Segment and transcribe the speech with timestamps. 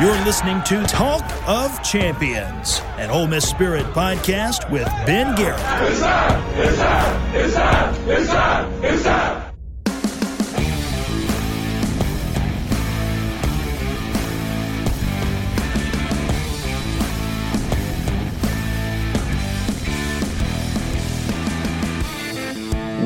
[0.00, 5.60] You're listening to Talk of Champions, an Ole Miss Spirit podcast with Ben Garrett.
[5.60, 6.42] It's time!
[6.58, 7.36] It's time!
[7.36, 8.08] It's time!
[8.08, 8.72] It's time!
[8.82, 9.46] It's time!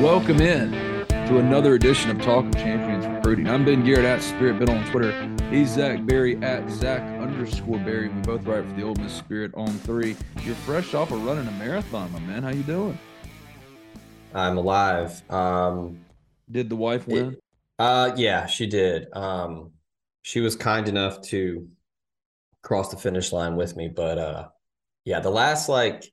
[0.01, 0.71] Welcome in
[1.27, 5.11] to another edition of Talk of Champions I'm Ben Garrett at Spirit Ben on Twitter.
[5.49, 8.07] He's Zach Berry at Zach underscore Berry.
[8.09, 10.15] We both write for the Ole Miss Spirit on three.
[10.43, 12.43] You're fresh off of running a marathon, my man.
[12.43, 12.99] How you doing?
[14.35, 15.27] I'm alive.
[15.31, 16.01] Um,
[16.51, 17.31] Did the wife win?
[17.33, 17.39] it-
[17.79, 19.07] uh, yeah, she did.
[19.13, 19.71] Um,
[20.21, 21.67] she was kind enough to
[22.61, 24.47] cross the finish line with me, but uh,
[25.03, 26.05] yeah, the last like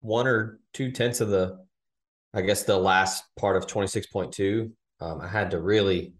[0.00, 1.56] one or two tenths of the,
[2.34, 6.14] I guess the last part of 26.2, um, I had to really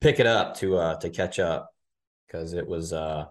[0.00, 1.70] pick it up to uh to catch up
[2.26, 3.26] because it was uh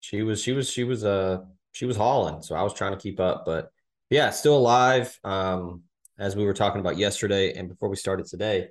[0.00, 1.38] she was she was she was uh
[1.72, 3.70] she was hauling, so I was trying to keep up, but
[4.10, 5.18] yeah, still alive.
[5.24, 5.82] Um,
[6.18, 8.68] as we were talking about yesterday and before we started today,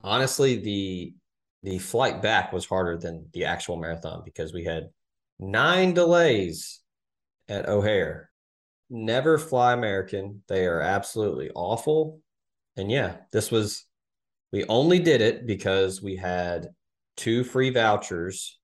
[0.00, 1.14] honestly, the
[1.62, 4.88] the flight back was harder than the actual marathon because we had
[5.38, 6.80] nine delays
[7.48, 8.30] at O'Hare.
[8.88, 10.42] Never fly American.
[10.48, 12.20] They are absolutely awful.
[12.76, 13.84] And yeah, this was
[14.52, 16.68] we only did it because we had
[17.16, 18.58] two free vouchers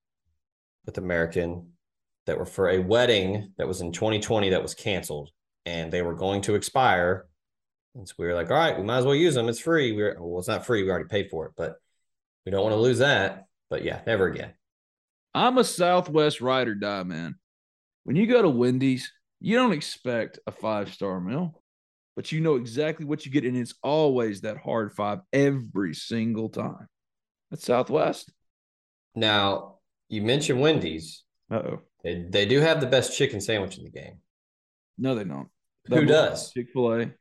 [0.85, 1.71] with American
[2.25, 5.29] that were for a wedding that was in 2020 that was canceled
[5.65, 7.25] and they were going to expire.
[7.95, 9.49] And so we were like, all right, we might as well use them.
[9.49, 9.91] It's free.
[9.93, 10.83] We well, it's not free.
[10.83, 11.75] We already paid for it, but
[12.45, 13.45] we don't want to lose that.
[13.69, 14.53] But yeah, never again.
[15.33, 17.35] I'm a Southwest ride or die, man.
[18.03, 21.61] When you go to Wendy's, you don't expect a five star meal,
[22.17, 23.45] but you know exactly what you get.
[23.45, 26.87] And it's always that hard five every single time.
[27.51, 28.33] That's Southwest.
[29.13, 29.75] Now,
[30.09, 31.23] you mentioned Wendy's.
[31.49, 31.79] Uh oh.
[32.03, 34.17] They, they do have the best chicken sandwich in the game.
[34.97, 35.47] No, they don't.
[35.89, 36.51] Who does?
[36.53, 37.11] Chick fil A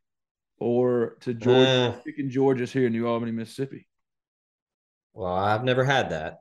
[0.58, 1.94] or to Georgia.
[1.98, 2.02] Uh.
[2.02, 3.86] Chicken George's here in New Albany, Mississippi.
[5.12, 6.38] Well, I've never had that.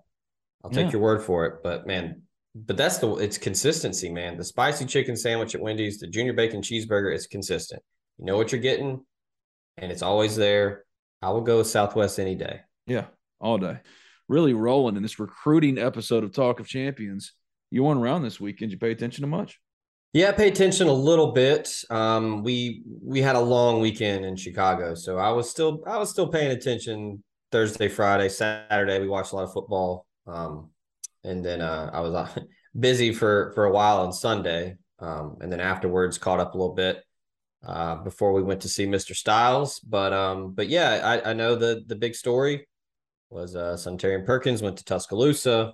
[0.63, 0.93] I'll take Yeah.
[0.93, 1.55] your word for it.
[1.61, 2.21] But man,
[2.55, 4.37] but that's the it's consistency, man.
[4.37, 7.83] The spicy chicken sandwich at Wendy's, the junior bacon cheeseburger is consistent.
[8.17, 9.03] You know what you're getting,
[9.77, 10.85] and it's always there.
[11.21, 12.61] I will go with Southwest any day.
[12.87, 13.05] Yeah,
[13.39, 13.79] all day.
[14.29, 17.33] Really rolling in this recruiting episode of Talk of Champions.
[17.71, 18.71] You weren't around this weekend.
[18.71, 19.59] You pay attention to much?
[20.13, 21.69] Yeah, pay attention a little bit.
[21.89, 26.09] Um, we we had a long weekend in Chicago, so I was still I was
[26.09, 27.21] still paying attention
[27.51, 28.99] Thursday, Friday, Saturday.
[29.01, 30.69] We watched a lot of football, um,
[31.25, 32.29] and then uh, I was uh,
[32.79, 36.75] busy for for a while on Sunday, um, and then afterwards caught up a little
[36.75, 37.04] bit
[37.65, 39.15] uh, before we went to see Mr.
[39.15, 39.79] Styles.
[39.79, 42.67] But um, but yeah, I, I know the the big story
[43.29, 45.73] was uh, Suntarine Perkins went to Tuscaloosa.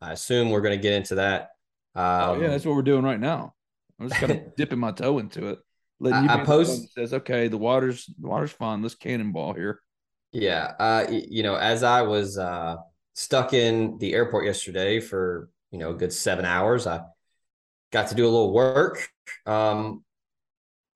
[0.00, 1.48] I assume we're going to get into that.
[1.94, 3.54] Oh, Um, yeah, that's what we're doing right now.
[4.00, 5.58] I'm just kind of dipping my toe into it.
[6.00, 8.82] Letting I- you I the post- says, okay, the water's the water's fine.
[8.82, 9.80] Let's cannonball here.
[10.32, 12.76] Yeah, uh, you know, as I was uh,
[13.14, 17.02] stuck in the airport yesterday for you know a good seven hours, I
[17.92, 19.08] got to do a little work.
[19.46, 20.02] Um,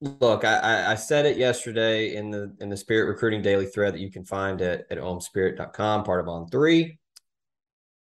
[0.01, 4.01] look, I, I, said it yesterday in the in the Spirit Recruiting Daily thread that
[4.01, 6.99] you can find at at omspirit.com, part of On Three.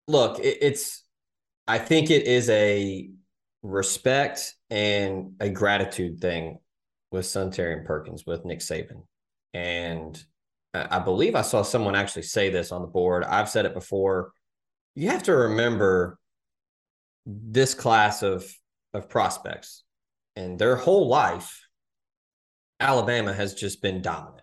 [0.09, 1.05] Look, it, it's
[1.67, 3.11] I think it is a
[3.63, 6.59] respect and a gratitude thing
[7.11, 9.05] with Suntarine Perkins with Nick Saban,
[9.55, 10.23] and
[10.75, 13.25] I believe I saw someone actually say this on the board.
[13.25, 14.33] I've said it before.
[14.95, 16.19] You have to remember
[17.27, 18.51] this class of
[18.93, 19.85] of prospects
[20.37, 21.66] and their whole life,
[22.81, 24.43] Alabama has just been dominant.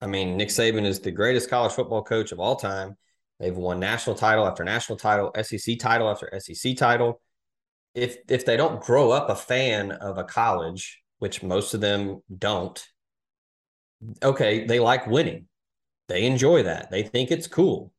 [0.00, 2.96] I mean, Nick Saban is the greatest college football coach of all time.
[3.40, 7.20] They've won national title after national title, SEC title after SEC title.
[7.94, 12.22] If if they don't grow up a fan of a college, which most of them
[12.36, 12.84] don't,
[14.22, 15.46] okay, they like winning.
[16.08, 16.90] They enjoy that.
[16.90, 17.92] They think it's cool.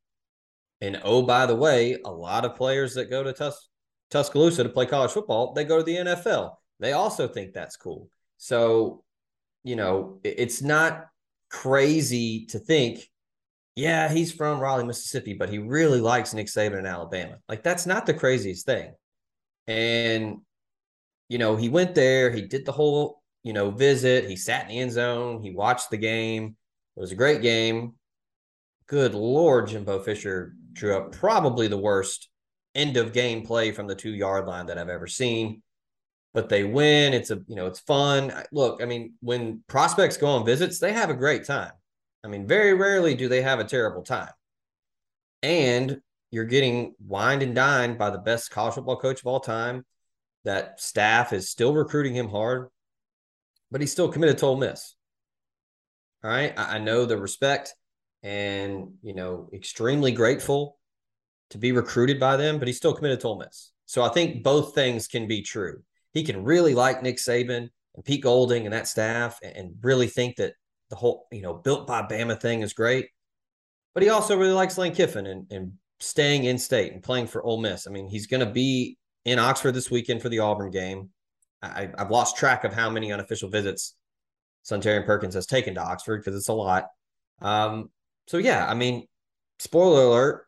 [0.81, 3.69] And oh, by the way, a lot of players that go to Tus-
[4.09, 6.55] Tuscaloosa to play college football, they go to the NFL.
[6.79, 8.09] They also think that's cool.
[8.37, 9.03] So,
[9.63, 11.07] you know, it's not
[11.49, 13.01] crazy to think,
[13.75, 17.37] yeah, he's from Raleigh, Mississippi, but he really likes Nick Saban in Alabama.
[17.47, 18.93] Like, that's not the craziest thing.
[19.67, 20.39] And,
[21.27, 24.69] you know, he went there, he did the whole, you know, visit, he sat in
[24.69, 26.55] the end zone, he watched the game.
[26.97, 27.93] It was a great game.
[28.87, 32.29] Good Lord, Jimbo Fisher drew up probably the worst
[32.75, 35.61] end of game play from the two yard line that I've ever seen.
[36.33, 37.13] But they win.
[37.13, 38.31] It's a you know it's fun.
[38.51, 41.71] Look, I mean, when prospects go on visits, they have a great time.
[42.23, 44.31] I mean, very rarely do they have a terrible time.
[45.41, 49.85] And you're getting wined and dined by the best college football coach of all time.
[50.45, 52.69] That staff is still recruiting him hard,
[53.71, 54.95] but he's still committed to Ole Miss.
[56.23, 56.53] All right.
[56.57, 57.73] I, I know the respect
[58.23, 60.77] and, you know, extremely grateful
[61.51, 63.71] to be recruited by them, but he's still committed to Ole Miss.
[63.85, 65.81] So I think both things can be true.
[66.13, 70.37] He can really like Nick Saban and Pete Golding and that staff and really think
[70.37, 70.53] that
[70.89, 73.09] the whole, you know, built by Bama thing is great.
[73.93, 77.43] But he also really likes Lane Kiffin and, and staying in state and playing for
[77.43, 77.87] Ole Miss.
[77.87, 81.09] I mean, he's going to be in Oxford this weekend for the Auburn game.
[81.61, 83.95] I, have lost track of how many unofficial visits
[84.65, 86.87] Suntarine Perkins has taken to Oxford because it's a lot.
[87.41, 87.89] Um,
[88.27, 89.07] so yeah, I mean,
[89.59, 90.45] spoiler alert,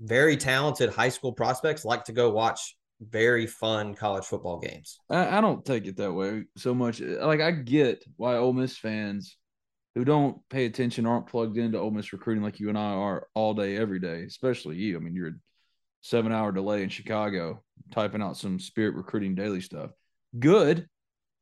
[0.00, 2.76] very talented high school prospects like to go watch
[3.10, 4.98] very fun college football games.
[5.10, 7.00] I, I, don't take it that way so much.
[7.00, 9.36] Like I get why Ole Miss fans
[9.94, 13.26] who don't pay attention aren't plugged into Ole Miss recruiting like you and I are
[13.34, 14.96] all day, every day, especially you.
[14.96, 15.34] I mean, you're a
[16.00, 17.62] seven hour delay in Chicago
[17.92, 19.90] typing out some spirit recruiting daily stuff.
[20.38, 20.86] Good,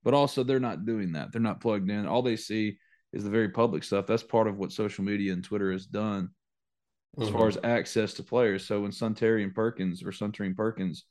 [0.02, 1.32] but also they're not doing that.
[1.32, 2.06] They're not plugged in.
[2.06, 2.78] All they see
[3.12, 4.06] is the very public stuff.
[4.06, 6.30] That's part of what social media and Twitter has done
[7.18, 7.36] as mm-hmm.
[7.36, 8.64] far as access to players.
[8.64, 11.04] So when Suntarine Perkins or Suntarine Perkins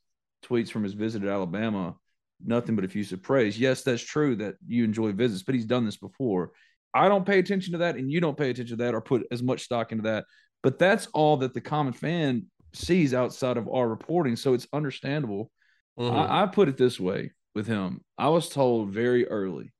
[0.44, 1.96] tweets from his visit at Alabama,
[2.44, 3.58] nothing but effusive praise.
[3.58, 6.52] Yes, that's true that you enjoy visits, but he's done this before.
[6.92, 9.26] I don't pay attention to that, and you don't pay attention to that or put
[9.30, 10.24] as much stock into that.
[10.62, 14.36] But that's all that the common fan sees outside of our reporting.
[14.36, 15.50] So it's understandable.
[15.98, 16.16] Mm-hmm.
[16.16, 18.02] I, I put it this way with him.
[18.18, 19.72] I was told very early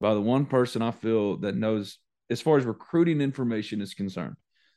[0.00, 1.98] by the one person I feel that knows,
[2.30, 4.36] as far as recruiting information is concerned,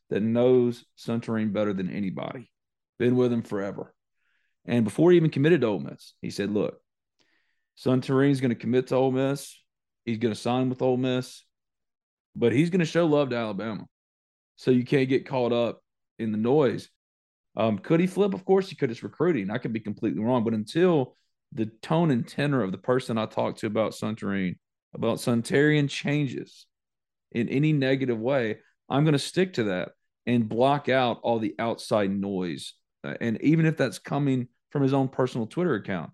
[0.10, 2.50] that knows Suntarine better than anybody.
[3.00, 3.94] Been with him forever.
[4.66, 6.80] And before he even committed to Ole Miss, he said, look,
[7.76, 9.58] Son Suntarine's going to commit to Ole Miss.
[10.06, 11.44] He's going to sign with Ole Miss,
[12.36, 13.86] but he's going to show love to Alabama.
[14.56, 15.82] So you can't get caught up
[16.20, 16.90] in the noise.
[17.56, 18.34] Um, could he flip?
[18.34, 18.92] Of course he could.
[18.92, 19.50] It's recruiting.
[19.50, 20.44] I could be completely wrong.
[20.44, 21.16] But until
[21.52, 24.58] the tone and tenor of the person I talked to about Suntarine,
[24.94, 26.66] about Suntarine changes
[27.32, 28.60] in any negative way,
[28.90, 29.90] I'm going to stick to that
[30.26, 32.74] and block out all the outside noise.
[33.04, 36.12] Uh, and even if that's coming from his own personal Twitter account,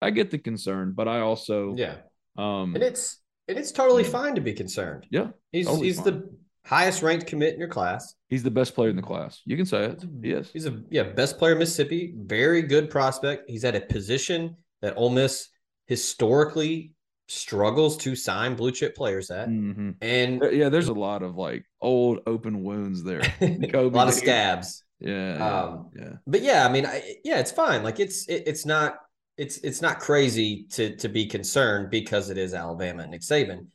[0.00, 1.96] I get the concern, but I also yeah.
[2.36, 5.06] Um, and it's and it's totally fine to be concerned.
[5.10, 6.04] Yeah, he's totally he's fine.
[6.04, 6.30] the
[6.64, 8.14] highest ranked commit in your class.
[8.28, 9.40] He's the best player in the class.
[9.44, 10.04] You can say it.
[10.22, 12.14] Yes, he's a yeah best player in Mississippi.
[12.16, 13.48] Very good prospect.
[13.48, 15.48] He's at a position that Ole Miss
[15.86, 16.92] historically
[17.28, 19.48] struggles to sign blue chip players at.
[19.48, 19.90] Mm-hmm.
[20.00, 23.22] And yeah, there's a lot of like old open wounds there.
[23.40, 24.82] a lot of scabs.
[25.02, 26.12] Yeah, um, yeah.
[26.26, 27.82] But yeah, I mean, I, yeah, it's fine.
[27.82, 28.96] Like it's it, it's not
[29.36, 33.66] it's it's not crazy to to be concerned because it is Alabama and Nick Saban.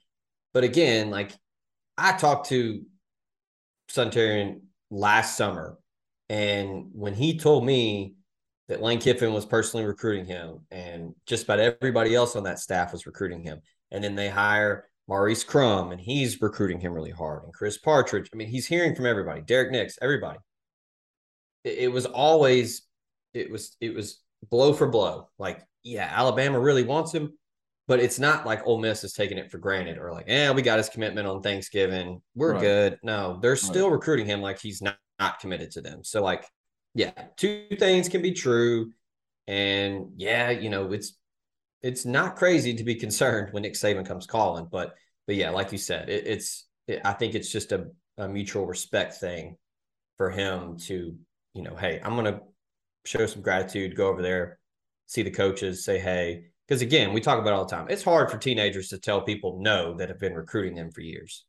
[0.53, 1.33] But again, like
[1.97, 2.81] I talked to
[3.91, 5.77] Suntarine last summer,
[6.29, 8.15] and when he told me
[8.69, 12.93] that Lane Kiffin was personally recruiting him, and just about everybody else on that staff
[12.93, 13.61] was recruiting him.
[13.91, 17.43] And then they hire Maurice Crum, and he's recruiting him really hard.
[17.43, 18.29] And Chris Partridge.
[18.33, 19.41] I mean, he's hearing from everybody.
[19.41, 20.39] Derek Nix, everybody.
[21.67, 22.83] It, it was always,
[23.33, 25.29] it was, it was blow for blow.
[25.37, 27.33] Like, yeah, Alabama really wants him,
[27.87, 30.61] but it's not like Ole Miss is taking it for granted or like, yeah, we
[30.61, 32.21] got his commitment on Thanksgiving.
[32.35, 32.61] We're right.
[32.61, 32.99] good.
[33.03, 33.93] No, they're still right.
[33.93, 36.03] recruiting him like he's not, not committed to them.
[36.03, 36.45] So like
[36.97, 38.91] yeah, two things can be true.
[39.47, 41.15] And yeah, you know, it's
[41.83, 44.95] it's not crazy to be concerned when Nick Saban comes calling, but
[45.27, 48.65] but yeah, like you said, it, it's it, I think it's just a, a mutual
[48.65, 49.57] respect thing
[50.17, 51.15] for him to,
[51.57, 52.39] you know, hey, I'm gonna
[53.05, 54.59] show some gratitude, go over there,
[55.07, 56.45] see the coaches, say hey.
[56.67, 57.87] Because again, we talk about all the time.
[57.89, 61.45] It's hard for teenagers to tell people no that have been recruiting them for years.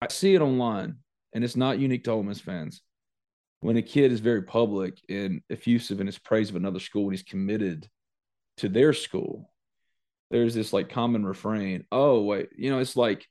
[0.00, 0.96] I see it online,
[1.32, 2.82] and it's not unique to Ole Miss fans
[3.64, 7.12] when a kid is very public and effusive in his praise of another school and
[7.12, 7.88] he's committed
[8.58, 9.50] to their school,
[10.30, 11.82] there's this like common refrain.
[11.90, 13.26] Oh, wait, you know, it's like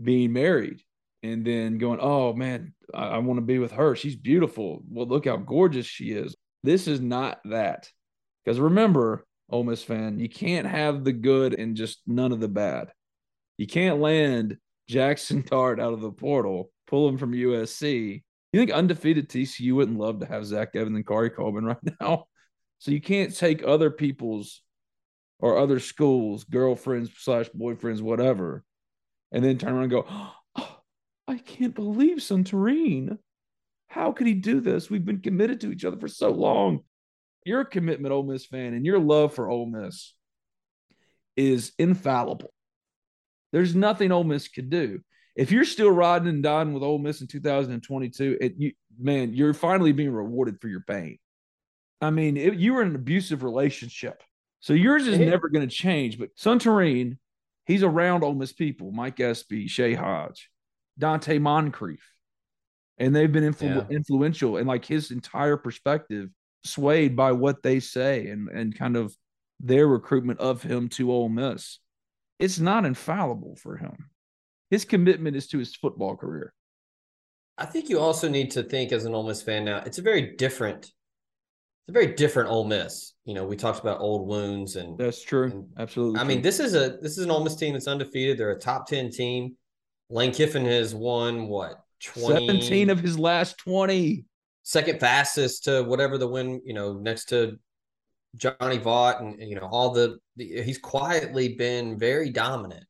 [0.00, 0.82] being married
[1.22, 3.94] and then going, oh man, I, I want to be with her.
[3.94, 4.82] She's beautiful.
[4.88, 6.34] Well, look how gorgeous she is.
[6.62, 7.88] This is not that.
[8.44, 12.48] Because remember, Ole Miss fan, you can't have the good and just none of the
[12.48, 12.88] bad.
[13.56, 14.56] You can't land
[14.90, 18.22] Jaxson Dart out of the portal, pull him from USC.
[18.52, 22.24] You think undefeated TCU wouldn't love to have Zach Evans and Khari Coleman right now?
[22.78, 24.62] So you can't take other people's
[25.38, 28.64] or other schools, girlfriends slash boyfriends, whatever,
[29.32, 30.06] and then turn around and go,
[31.32, 33.16] I can't believe Suntarine.
[33.88, 34.90] How could he do this?
[34.90, 36.80] We've been committed to each other for so long.
[37.46, 40.12] Your commitment, Ole Miss fan, and your love for Ole Miss
[41.34, 42.52] is infallible.
[43.50, 45.00] There's nothing Ole Miss could do.
[45.34, 49.54] If you're still riding and dying with Ole Miss in 2022, it, you, man, you're
[49.54, 51.16] finally being rewarded for your pain.
[52.02, 54.22] I mean, it, you were in an abusive relationship,
[54.60, 56.18] so yours is never going to change.
[56.18, 57.16] But Suntarine,
[57.64, 60.50] he's around Ole Miss people, Mike Espy, Shay Hodge,
[60.98, 62.02] Donte Moncrief,
[62.98, 63.96] and they've been influ- yeah.
[63.96, 64.56] influential.
[64.56, 66.30] And like his entire perspective
[66.64, 69.16] swayed by what they say and and kind of
[69.60, 71.78] their recruitment of him to Ole Miss.
[72.38, 74.10] It's not infallible for him.
[74.70, 76.52] His commitment is to his football career.
[77.58, 80.02] I think you also need to think as an Ole Miss fan now, it's a
[80.02, 83.12] very different, it's a very different Ole Miss.
[83.24, 85.50] You know, we talked about old wounds and that's true.
[85.50, 86.18] And, Absolutely.
[86.18, 86.28] I true.
[86.28, 88.38] mean, this is a this is an Ole Miss team that's undefeated.
[88.38, 89.56] They're a top 10 team.
[90.12, 94.26] Lane Kiffin has won what 20, 17 of his last 20
[94.62, 97.58] second fastest to whatever the win, you know, next to
[98.36, 102.84] Johnny Vaught and you know all the, the, he's quietly been very dominant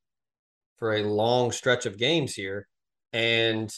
[0.77, 2.67] for a long stretch of games here.
[3.13, 3.73] And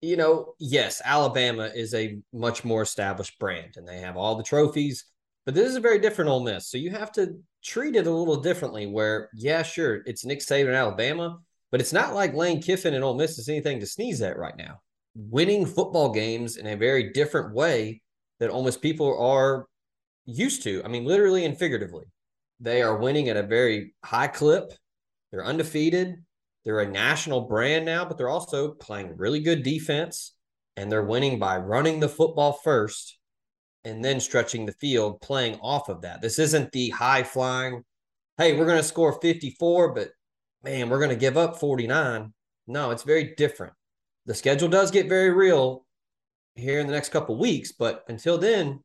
[0.00, 4.44] you know yes Alabama is a much more established brand and they have all the
[4.44, 5.04] trophies
[5.44, 6.68] but this is a very different Ole Miss.
[6.68, 10.68] So you have to treat it a little differently where yeah sure it's Nick Saban
[10.68, 14.22] in Alabama but it's not like Lane Kiffin and Ole Miss is anything to sneeze
[14.22, 14.80] at right now
[15.18, 18.00] winning football games in a very different way
[18.38, 19.66] that almost people are
[20.26, 20.82] used to.
[20.84, 22.04] I mean, literally and figuratively.
[22.60, 24.72] They are winning at a very high clip.
[25.30, 26.24] They're undefeated.
[26.64, 30.34] They're a national brand now, but they're also playing really good defense
[30.76, 33.18] and they're winning by running the football first
[33.84, 36.20] and then stretching the field, playing off of that.
[36.20, 37.84] This isn't the high flying,
[38.36, 40.10] hey, we're going to score 54, but
[40.62, 42.32] man, we're going to give up 49.
[42.66, 43.72] No, it's very different
[44.28, 45.86] the schedule does get very real
[46.54, 48.78] here in the next couple weeks, but until then,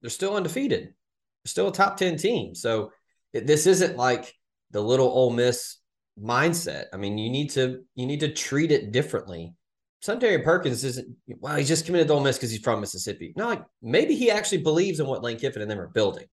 [0.00, 0.84] they're still undefeated.
[0.84, 2.54] They're still a top 10 team.
[2.54, 2.92] So
[3.32, 4.32] it, this isn't like
[4.70, 5.78] the little Ole Miss
[6.18, 6.84] mindset.
[6.92, 9.52] I mean, you need to you need to treat it differently.
[10.00, 13.32] Suntarine Perkins isn't wow, he's just committed to Ole Miss because he's from Mississippi.
[13.36, 16.26] No, like maybe he actually believes in what Lane Kiffin and them are building.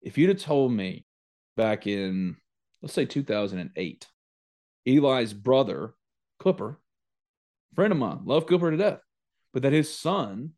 [0.00, 1.06] If you'd have told me
[1.56, 2.36] back in
[2.82, 4.06] let's say 2008,
[4.86, 5.94] Eli's brother,
[6.40, 6.80] Cooper,
[7.74, 9.00] friend of mine, love Cooper to death,
[9.52, 10.50] but that his son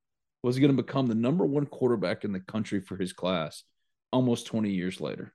[0.42, 3.62] was going to become the number one quarterback in the country for his class
[4.12, 5.32] almost 20 years later.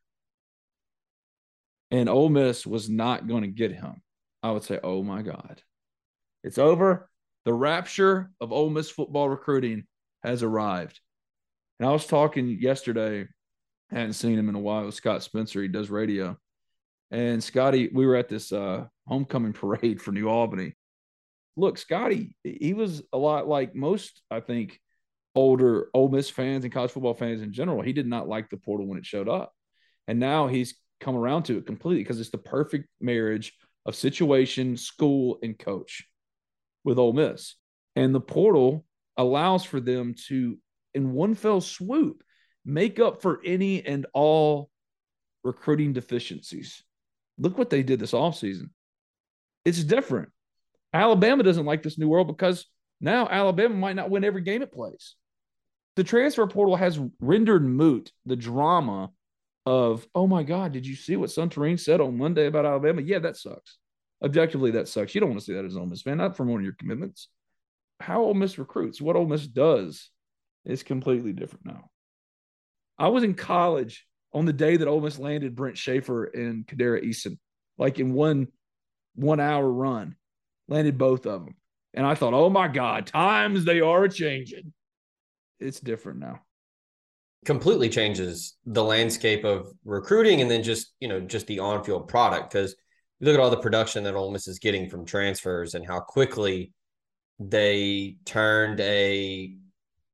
[1.91, 4.01] And Ole Miss was not going to get him.
[4.43, 5.61] I would say, oh my God,
[6.43, 7.09] it's over.
[7.45, 9.85] The rapture of Ole Miss football recruiting
[10.23, 10.99] has arrived.
[11.79, 13.27] And I was talking yesterday,
[13.91, 15.61] I hadn't seen him in a while with Scott Spencer.
[15.61, 16.37] He does radio.
[17.11, 20.73] And Scotty, we were at this uh, homecoming parade for New Albany
[21.59, 24.79] look, Scotty, he was a lot like most, I think,
[25.35, 27.81] older Ole Miss fans and college football fans in general.
[27.81, 29.53] He did not like the portal when it showed up.
[30.07, 33.53] And now he's come around to it completely because it's the perfect marriage
[33.85, 36.05] of situation, school, and coach
[36.83, 37.55] with Ole Miss.
[37.95, 38.85] And the portal
[39.17, 40.57] allows for them to,
[40.93, 42.23] in one fell swoop,
[42.65, 44.69] make up for any and all
[45.43, 46.83] recruiting deficiencies.
[47.39, 48.69] Look what they did this offseason.
[49.65, 50.29] It's different.
[50.93, 52.65] Alabama doesn't like this new world because
[52.99, 55.15] now Alabama might not win every game it plays.
[55.95, 59.11] The transfer portal has rendered moot the drama
[59.65, 63.01] of, oh my God, did you see what Suntarine said on Monday about Alabama?
[63.01, 63.77] Yeah, that sucks.
[64.23, 65.13] Objectively, that sucks.
[65.13, 66.75] You don't want to see that as Ole Miss fan, not from one of your
[66.77, 67.29] commitments.
[67.99, 70.09] How Ole Miss recruits, what Ole Miss does
[70.65, 71.89] is completely different now.
[72.97, 77.03] I was in college on the day that Ole Miss landed Brent Schaeffer and Kadera
[77.03, 77.37] Eason,
[77.77, 78.47] like in one
[79.15, 80.15] one hour run
[80.67, 81.55] landed both of them.
[81.93, 84.71] And I thought, oh my God, times they are changing.
[85.59, 86.41] It's different now.
[87.45, 92.07] Completely changes the landscape of recruiting and then just, you know, just the on field
[92.07, 92.51] product.
[92.51, 92.75] Because
[93.19, 95.99] you look at all the production that Ole Miss is getting from transfers and how
[95.99, 96.71] quickly
[97.39, 99.55] they turned a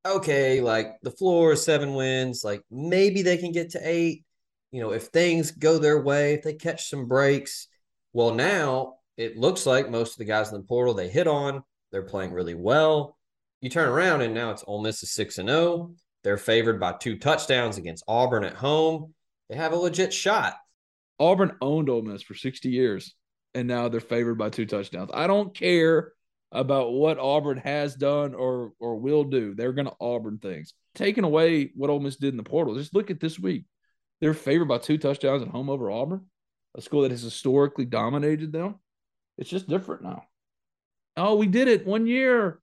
[0.05, 4.23] okay, like the floor is seven wins, like maybe they can get to eight.
[4.71, 7.67] You know, if things go their way, if they catch some breaks.
[8.13, 11.63] Well, now it looks like most of the guys in the portal they hit on,
[11.91, 13.17] they're playing really well.
[13.61, 15.61] You turn around and now it's Ole Miss is six and zero.
[15.61, 15.95] Oh.
[16.23, 19.13] They're favored by two touchdowns against Auburn at home.
[19.49, 20.55] They have a legit shot.
[21.19, 23.15] Auburn owned Ole Miss for sixty years,
[23.53, 25.11] and now they're favored by two touchdowns.
[25.13, 26.13] I don't care
[26.51, 29.53] about what Auburn has done or or will do.
[29.53, 30.73] They're going to Auburn things.
[30.93, 32.75] Taking away what Ole Miss did in the portal.
[32.75, 33.65] Just look at this week.
[34.21, 36.25] They're favored by two touchdowns at home over Auburn,
[36.75, 38.75] a school that has historically dominated them.
[39.37, 40.23] It's just different now.
[41.17, 42.59] Oh, we did it one year.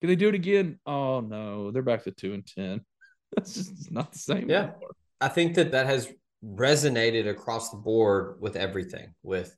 [0.00, 0.78] Can they do it again?
[0.86, 2.80] Oh no, they're back to two and ten.
[3.36, 4.50] That's just not the same.
[4.50, 4.90] Yeah, anymore.
[5.20, 6.12] I think that that has
[6.44, 9.56] resonated across the board with everything, with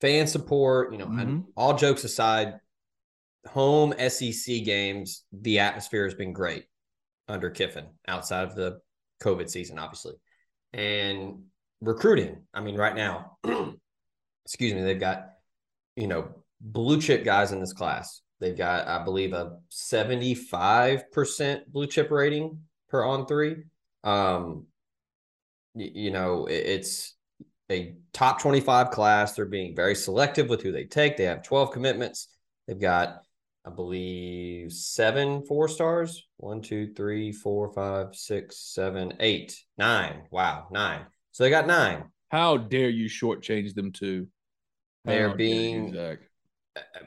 [0.00, 0.92] fan support.
[0.92, 1.40] You know, mm-hmm.
[1.56, 2.58] all jokes aside,
[3.46, 6.64] home SEC games, the atmosphere has been great
[7.28, 8.80] under Kiffin outside of the
[9.22, 10.14] COVID season, obviously.
[10.72, 11.44] And
[11.80, 13.38] recruiting, I mean, right now,
[14.44, 15.30] excuse me, they've got,
[15.96, 16.28] you know,
[16.60, 18.20] blue chip guys in this class.
[18.40, 23.56] They've got, I believe, a 75% blue chip rating per on three.
[24.02, 24.66] Um,
[25.74, 27.14] you, you know, it, it's
[27.70, 29.34] a top 25 class.
[29.34, 31.16] They're being very selective with who they take.
[31.16, 32.28] They have 12 commitments.
[32.66, 33.23] They've got
[33.66, 36.26] I believe seven four stars.
[36.36, 40.22] One, two, three, four, five, six, seven, eight, nine.
[40.30, 41.06] Wow, nine.
[41.32, 42.04] So they got nine.
[42.28, 44.26] How dare you shortchange them to?
[45.04, 45.96] They're being.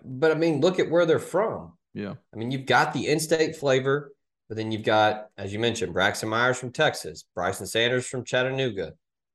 [0.03, 1.73] But I mean, look at where they're from.
[1.93, 2.13] Yeah.
[2.33, 4.13] I mean, you've got the in-state flavor,
[4.47, 8.93] but then you've got, as you mentioned, Braxton Myers from Texas, Bryson Sanders from Chattanooga,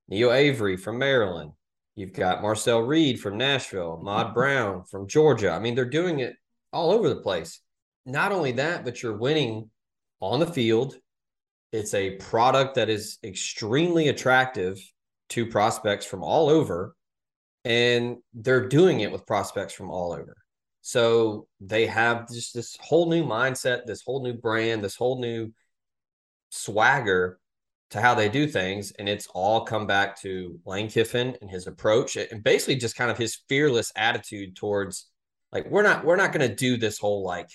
[0.08, 1.52] Neil Avery from Maryland.
[1.96, 5.50] You've got Marcel Reed from Nashville, Mod Brown from Georgia.
[5.50, 6.36] I mean, they're doing it
[6.72, 7.60] all over the place.
[8.04, 9.70] Not only that, but you're winning
[10.20, 10.96] on the field.
[11.72, 14.78] It's a product that is extremely attractive
[15.30, 16.94] to prospects from all over,
[17.64, 20.36] and they're doing it with prospects from all over.
[20.82, 25.52] So they have just this whole new mindset, this whole new brand, this whole new
[26.50, 27.38] swagger
[27.90, 28.90] to how they do things.
[28.98, 33.10] And it's all come back to Lane Kiffin and his approach and basically just kind
[33.10, 35.06] of his fearless attitude towards
[35.52, 37.50] like we're not we're not going to do this whole like,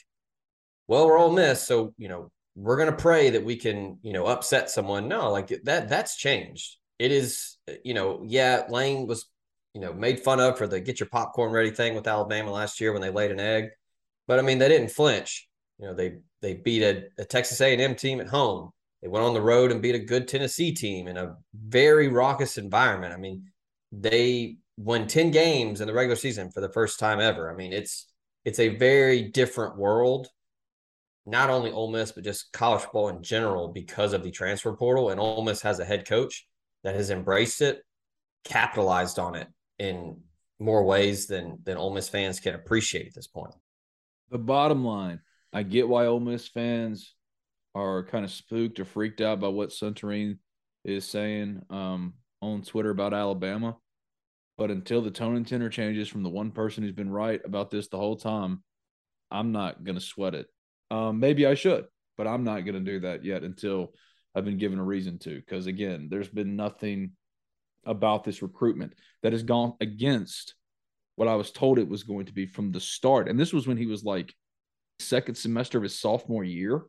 [0.87, 4.13] well, we're Ole Miss, so you know we're going to pray that we can you
[4.13, 5.07] know upset someone.
[5.07, 6.77] No, like that that's changed.
[6.99, 9.25] It is you know yeah, Lane was
[9.73, 12.79] you know made fun of for the get your popcorn ready thing with Alabama last
[12.79, 13.69] year when they laid an egg,
[14.27, 15.47] but I mean they didn't flinch.
[15.79, 18.71] You know they they beat a, a Texas A&M team at home.
[19.01, 22.57] They went on the road and beat a good Tennessee team in a very raucous
[22.57, 23.13] environment.
[23.13, 23.51] I mean,
[23.91, 27.51] they won 10 games in the regular season for the first time ever.
[27.51, 28.07] I mean, it's
[28.45, 30.27] it's a very different world,
[31.25, 35.09] not only Ole Miss, but just college football in general because of the transfer portal.
[35.09, 36.47] And Ole Miss has a head coach
[36.83, 37.81] that has embraced it,
[38.45, 39.47] capitalized on it
[39.79, 40.21] in
[40.59, 43.53] more ways than than Ole Miss fans can appreciate at this point.
[44.29, 45.19] The bottom line,
[45.51, 47.13] I get why Ole Miss fans
[47.75, 50.37] are kind of spooked or freaked out by what Suntarine
[50.83, 53.77] is saying um, on Twitter about Alabama.
[54.57, 57.69] But until the tone and tenor changes from the one person who's been right about
[57.69, 58.63] this the whole time,
[59.29, 60.47] I'm not going to sweat it.
[60.89, 61.85] Um, maybe I should,
[62.17, 63.93] but I'm not going to do that yet until
[64.33, 65.35] I've been given a reason to.
[65.35, 67.11] Because again, there's been nothing
[67.85, 70.55] about this recruitment that has gone against
[71.15, 73.27] what I was told it was going to be from the start.
[73.27, 74.33] And this was when he was like
[74.99, 76.83] second semester of his sophomore year.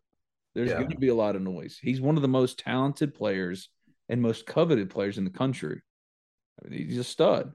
[0.54, 0.78] There's yeah.
[0.78, 1.78] going to be a lot of noise.
[1.80, 3.68] He's one of the most talented players
[4.08, 5.82] and most coveted players in the country.
[6.64, 7.52] I mean, he's a stud.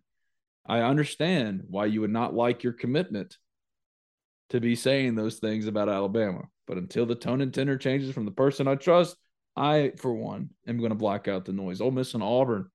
[0.66, 3.38] I understand why you would not like your commitment
[4.50, 6.44] to be saying those things about Alabama.
[6.68, 9.18] But until the tone and tenor changes from the person I trust,
[9.56, 11.82] I, for one, am going to block out the noise.
[11.82, 12.70] Ole Miss and Auburn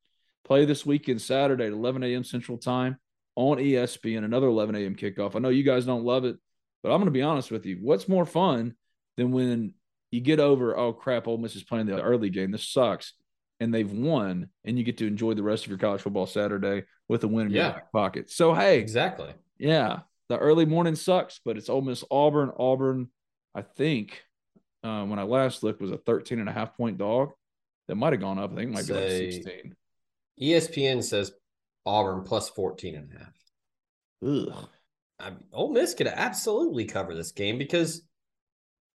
[0.44, 2.24] play this weekend Saturday at 11 a.m.
[2.24, 2.98] Central Time
[3.36, 4.94] on ESPN, another 11 a.m.
[4.94, 5.34] kickoff.
[5.34, 6.36] I know you guys don't love it,
[6.82, 7.78] but I'm going to be honest with you.
[7.80, 8.74] What's more fun
[9.16, 9.74] than when
[10.10, 12.50] you get over, oh crap, Ole Miss is playing the early game.
[12.50, 13.14] This sucks
[13.60, 16.84] and they've won, and you get to enjoy the rest of your college football Saturday
[17.08, 17.72] with a win in yeah.
[17.72, 18.30] your pocket.
[18.30, 22.52] So hey, exactly, yeah, the early morning sucks, but it's Ole Miss Auburn.
[22.56, 23.08] Auburn,
[23.54, 24.22] I think,
[24.84, 27.30] uh, when I last looked, was a 13 and a half point dog.
[27.88, 28.52] That might have gone up.
[28.52, 29.74] I think it might be like 16.
[30.40, 31.32] ESPN says
[31.86, 34.54] Auburn plus 14 and a half.
[34.54, 34.68] Ugh.
[35.20, 38.02] I Ole Miss could absolutely cover this game because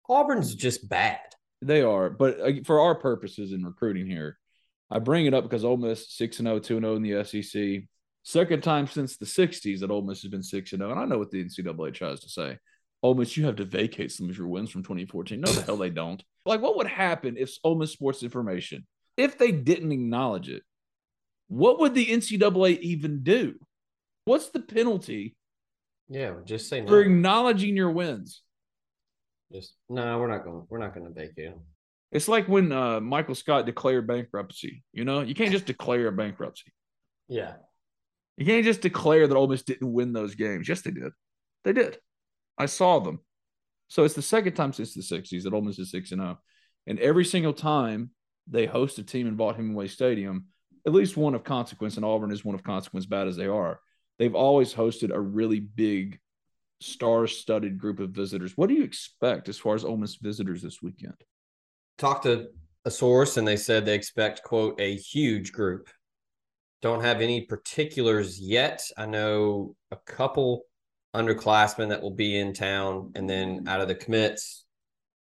[0.08, 1.20] Auburn's just bad.
[1.60, 4.38] They are, but uh, for our purposes in recruiting here,
[4.90, 7.88] I bring it up because Ole Miss 6 0, 2 0 in the SEC.
[8.22, 10.90] Second time since the 60s that Ole Miss has been 6 0.
[10.90, 12.58] And I know what the NCAA tries to say.
[13.02, 15.40] Ole Miss, you have to vacate some of your wins from 2014.
[15.40, 16.22] No, the hell they don't.
[16.44, 20.62] Like, what would happen if Ole Miss Sports Information, if they didn't acknowledge it,
[21.48, 23.54] what would the NCAA even do?
[24.24, 25.36] What's the penalty?
[26.08, 26.88] Yeah, just say no.
[26.88, 28.42] for acknowledging your wins.
[29.52, 30.66] Just no, we're not going.
[30.68, 31.60] We're not going to vacate them.
[32.10, 34.82] It's like when uh, Michael Scott declared bankruptcy.
[34.92, 36.72] You know, you can't just declare a bankruptcy.
[37.28, 37.54] Yeah,
[38.38, 40.68] You can't just declare that Ole Miss didn't win those games.
[40.68, 41.12] Yes, they did.
[41.64, 41.98] They did.
[42.56, 43.20] I saw them.
[43.88, 46.38] So it's the second time since the '60s that Ole Miss is six and zero,
[46.86, 48.10] and every single time
[48.50, 50.46] they host a team in Vaught Hemingway Stadium,
[50.86, 53.80] at least one of consequence, and Auburn is one of consequence, bad as they are.
[54.18, 56.18] They've always hosted a really big,
[56.80, 58.56] star-studded group of visitors.
[58.56, 61.14] What do you expect as far as Ole Miss visitors this weekend?
[61.98, 62.48] Talked to
[62.84, 65.88] a source and they said they expect quote a huge group.
[66.80, 68.82] Don't have any particulars yet.
[68.96, 70.62] I know a couple
[71.14, 74.64] underclassmen that will be in town, and then out of the commits,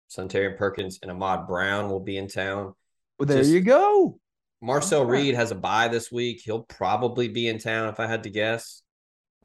[0.09, 2.73] Suntarine Perkins and Ahmad Brown will be in town.
[3.17, 4.19] Well, there Just- you go.
[4.61, 5.11] Marcel Okay.
[5.11, 6.41] Reed has a bye this week.
[6.43, 8.81] He'll probably be in town if I had to guess.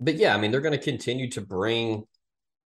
[0.01, 2.03] But yeah, I mean, they're going to continue to bring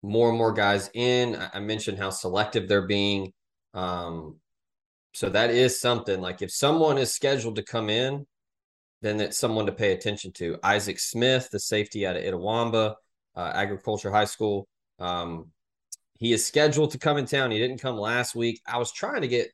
[0.02, 1.38] more and more guys in.
[1.54, 3.34] I mentioned how selective they're being.
[3.74, 4.40] Um,
[5.14, 8.26] so that is something like if someone is scheduled to come in,
[9.02, 10.58] then it's someone to pay attention to.
[10.64, 12.96] Isaac Smith, the safety out of Itawamba,
[13.36, 14.68] uh, Agriculture High School.
[15.00, 15.52] Um,
[16.18, 17.52] he is scheduled to come in town.
[17.52, 18.62] He didn't come last week.
[18.68, 19.52] I was trying to get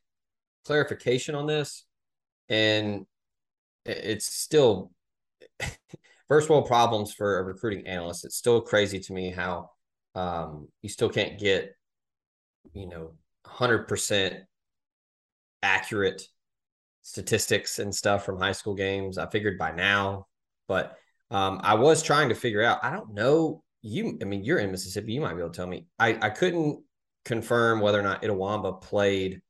[0.64, 1.84] clarification on this
[2.48, 3.06] and
[3.84, 4.92] it's still
[6.28, 8.24] first world problems for a recruiting analyst.
[8.24, 9.70] It's still crazy to me how
[10.14, 11.74] um, you still can't get,
[12.72, 13.14] you know,
[13.46, 14.36] hundred percent
[15.62, 16.22] accurate
[17.02, 19.18] statistics and stuff from high school games.
[19.18, 20.26] I figured by now,
[20.68, 20.96] but
[21.30, 22.82] um, I was trying to figure out.
[22.82, 23.62] I don't know.
[23.82, 25.12] You, I mean, you're in Mississippi.
[25.12, 25.86] You might be able to tell me.
[25.98, 26.82] I I couldn't
[27.24, 29.40] confirm whether or not Itawamba played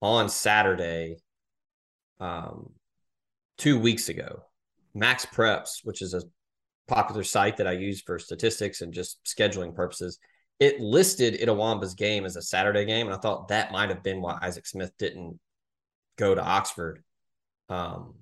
[0.00, 1.18] on Saturday
[2.20, 2.70] um,
[3.58, 4.42] two weeks ago.
[4.94, 6.22] Max Preps, which is a
[6.86, 10.18] popular site that I use for statistics and just scheduling purposes,
[10.60, 14.20] it listed Itawamba's game as a Saturday game, and I thought that might have been
[14.20, 15.38] why Isaac Smith didn't
[16.16, 17.02] go to Oxford
[17.68, 18.14] um,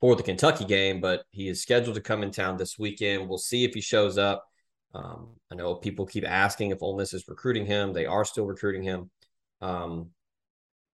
[0.00, 1.00] for the Kentucky game.
[1.00, 3.28] But he is scheduled to come in town this weekend.
[3.28, 4.44] We'll see if he shows up.
[4.94, 7.92] Um, I know people keep asking if Ole Miss is recruiting him.
[7.92, 9.10] They are still recruiting him.
[9.60, 10.10] Um,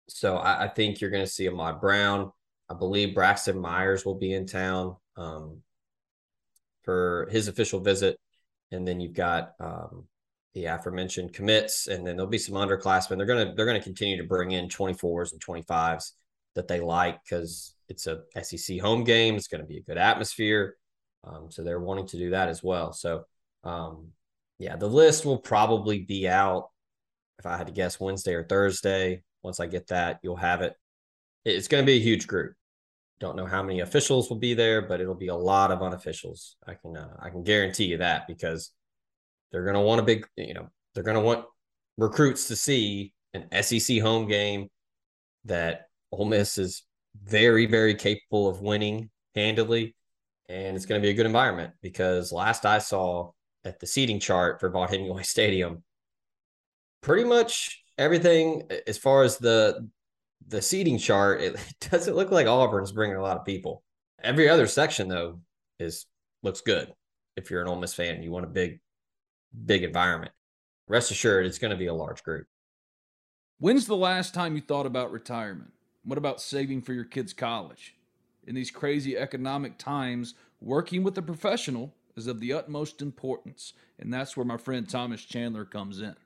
[0.09, 2.33] so I, I think you're going to see Ahmad Brown.
[2.69, 5.63] I believe Braxton Myers will be in town um,
[6.85, 8.19] for his official visit,
[8.71, 10.07] and then you've got um,
[10.55, 13.17] the aforementioned commits, and then there'll be some underclassmen.
[13.17, 16.13] They're gonna they're gonna continue to bring in 24s and 25s
[16.55, 19.37] that they like because it's a SEC home game.
[19.37, 20.77] It's to be a good atmosphere,
[21.25, 22.93] um, so they're wanting to do that as well.
[22.93, 23.25] So
[23.65, 24.09] um,
[24.59, 26.71] yeah, the list will probably be out
[27.39, 29.23] if I had to guess Wednesday or Thursday.
[29.43, 30.77] Once I get that, you'll have it.
[31.45, 32.55] It's going to be a huge group.
[33.19, 36.55] Don't know how many officials will be there, but it'll be a lot of unofficials.
[36.67, 38.71] I can uh, I can guarantee you that because
[39.53, 41.45] they're going to want a big, you know, they're going to want
[41.99, 44.69] recruits to see an SEC home game
[45.45, 46.83] that Ole Miss is
[47.23, 49.95] very very capable of winning handily,
[50.49, 53.31] and it's going to be a good environment because last I saw
[53.65, 55.83] at the seating chart for Vaught Hemingway Stadium,
[57.03, 59.89] pretty much everything as far as the
[60.49, 61.57] the seating chart, it
[61.91, 63.83] doesn't look like Auburn's bringing a lot of people.
[64.23, 65.41] Every other section though
[65.79, 66.07] is
[66.43, 66.93] looks good.
[67.37, 68.81] If you're an Ole Miss fan, and you want a big,
[69.65, 70.33] big environment.
[70.89, 72.47] Rest assured, it's going to be a large group.
[73.59, 75.73] When's the last time you thought about retirement?
[76.05, 77.95] What about saving for your kids' college?
[78.45, 84.13] In these crazy economic times, working with a professional is of the utmost importance, and
[84.13, 86.17] that's where my friend Thomas Chandler comes in.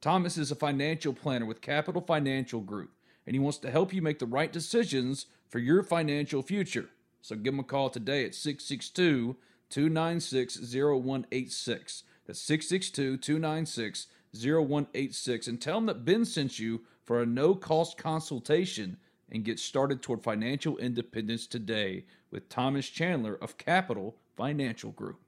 [0.00, 2.90] Thomas is a financial planner with Capital Financial Group,
[3.26, 6.88] and he wants to help you make the right decisions for your financial future.
[7.22, 9.36] So give him a call today at 662
[9.70, 12.02] 296 0186.
[12.26, 15.46] That's 662 296 0186.
[15.46, 18.96] And tell them that Ben sent you for a no cost consultation
[19.30, 25.20] and get started toward financial independence today with Thomas Chandler of Capital Financial Group.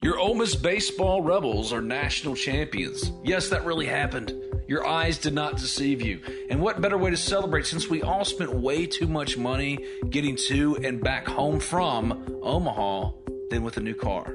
[0.00, 3.10] Your Ole Miss baseball Rebels are national champions.
[3.24, 4.32] Yes, that really happened.
[4.68, 6.22] Your eyes did not deceive you.
[6.50, 10.36] And what better way to celebrate since we all spent way too much money getting
[10.48, 13.10] to and back home from Omaha
[13.50, 14.34] than with a new car?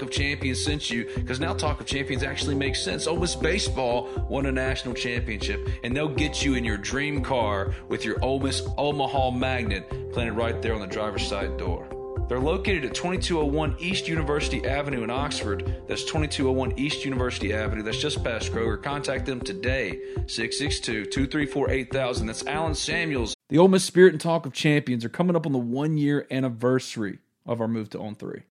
[0.00, 3.06] of Champions sent you because now Talk of Champions actually makes sense.
[3.06, 7.74] Ole Miss Baseball won a national championship, and they'll get you in your dream car
[7.88, 11.86] with your Ole Miss Omaha magnet planted right there on the driver's side door.
[12.28, 15.82] They're located at 2201 East University Avenue in Oxford.
[15.86, 17.82] That's 2201 East University Avenue.
[17.82, 18.82] That's just past Kroger.
[18.82, 22.26] Contact them today, 662 234 8000.
[22.26, 23.34] That's Allen Samuels.
[23.50, 26.26] The Ole Miss Spirit and Talk of Champions are coming up on the one year
[26.30, 28.44] anniversary of our move to On 3.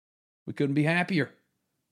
[0.50, 1.30] We couldn't be happier.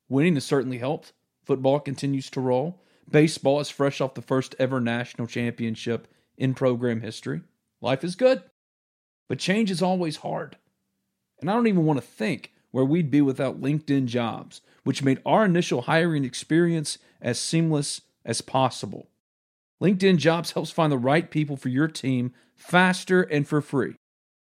[0.08, 1.12] Winning has certainly helped.
[1.44, 2.82] Football continues to roll.
[3.08, 7.42] Baseball is fresh off the first ever national championship in program history.
[7.80, 8.42] Life is good.
[9.28, 10.56] But change is always hard.
[11.40, 15.22] And I don't even want to think where we'd be without LinkedIn jobs, which made
[15.24, 19.06] our initial hiring experience as seamless as possible.
[19.80, 23.94] LinkedIn jobs helps find the right people for your team faster and for free.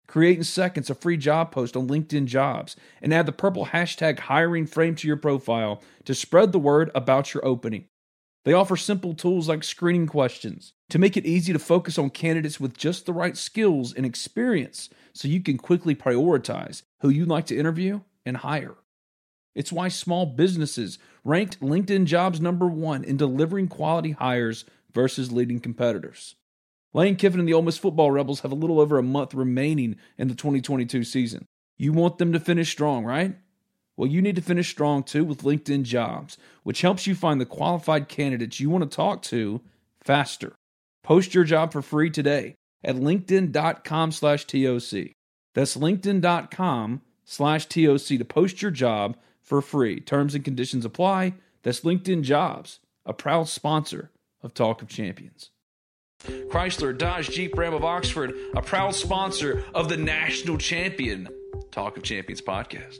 [0.08, 4.20] Create in seconds a free job post on LinkedIn jobs and add the purple hashtag
[4.20, 7.86] hiring frame to your profile to spread the word about your opening.
[8.46, 12.62] They offer simple tools like screening questions to make it easy to focus on candidates
[12.62, 17.46] with just the right skills and experience so you can quickly prioritize who you'd like
[17.48, 18.76] to interview and hire.
[19.54, 25.60] It's why small businesses ranked LinkedIn jobs number one in delivering quality hires versus leading
[25.60, 26.36] competitors.
[26.98, 29.98] Lane Kiffin and the Ole Miss football Rebels have a little over a month remaining
[30.18, 31.46] in the 2022 season.
[31.78, 33.36] You want them to finish strong, right?
[33.96, 37.46] Well, you need to finish strong too with LinkedIn Jobs, which helps you find the
[37.46, 39.62] qualified candidates you want to talk to
[40.02, 40.56] faster.
[41.04, 45.12] Post your job for free today at linkedin.com slash TOC.
[45.54, 50.00] That's linkedin.com slash TOC to post your job for free.
[50.00, 51.36] Terms and conditions apply.
[51.62, 54.10] That's LinkedIn Jobs, a proud sponsor
[54.42, 55.52] of Talk of Champions.
[56.50, 61.28] Chrysler Dodge Jeep Ram of Oxford, a proud sponsor of the national champion
[61.72, 63.00] Talk of Champions podcast.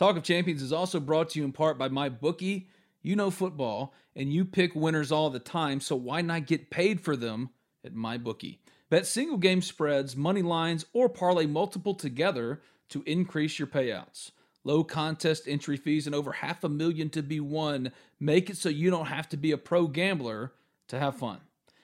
[0.00, 2.70] Talk of Champions is also brought to you in part by my bookie.
[3.02, 7.02] You know football, and you pick winners all the time, so why not get paid
[7.02, 7.50] for them
[7.84, 8.62] at my bookie?
[8.88, 14.30] Bet single game spreads, money lines, or parlay multiple together to increase your payouts.
[14.64, 18.70] Low contest entry fees and over half a million to be won make it so
[18.70, 20.54] you don't have to be a pro gambler
[20.88, 21.40] to have fun.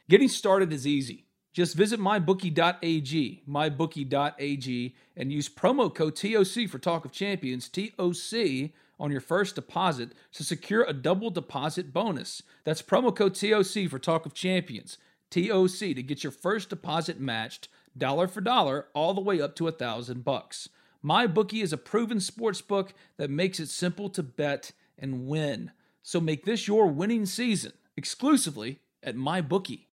[0.09, 1.26] Getting started is easy.
[1.57, 9.11] Just visit mybookie.ag, mybookie.ag, and use promo code TOC for Talk of Champions, TOC, on
[9.11, 12.43] your first deposit to secure a double deposit bonus.
[12.65, 14.99] That's promo code TOC for Talk of Champions,
[15.31, 19.67] TOC, to get your first deposit matched dollar for dollar all the way up to
[19.67, 20.69] a thousand bucks.
[21.03, 25.71] MyBookie is a proven sports book that makes it simple to bet and win.
[26.03, 29.87] So make this your winning season exclusively at MyBookie.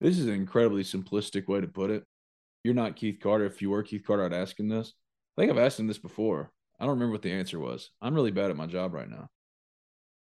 [0.00, 2.04] This is an incredibly simplistic way to put it.
[2.64, 3.46] You're not Keith Carter.
[3.46, 4.92] If you were Keith Carter, I'd ask him this.
[5.36, 6.50] I think I've asked him this before.
[6.78, 7.90] I don't remember what the answer was.
[8.00, 9.28] I'm really bad at my job right now.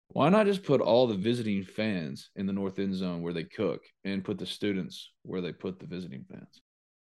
[0.09, 3.45] Why not just put all the visiting fans in the north end zone where they
[3.45, 6.61] cook and put the students where they put the visiting fans?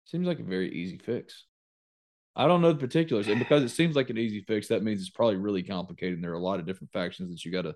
[0.06, 1.45] Seems like a very easy fix.
[2.36, 3.28] I don't know the particulars.
[3.28, 6.15] And because it seems like an easy fix, that means it's probably really complicated.
[6.15, 7.75] And there are a lot of different factions that you got to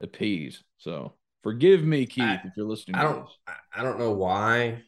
[0.00, 0.62] appease.
[0.78, 2.96] So Forgive me, Keith, I, if you're listening.
[2.96, 3.26] I don't.
[3.74, 4.82] I don't know why.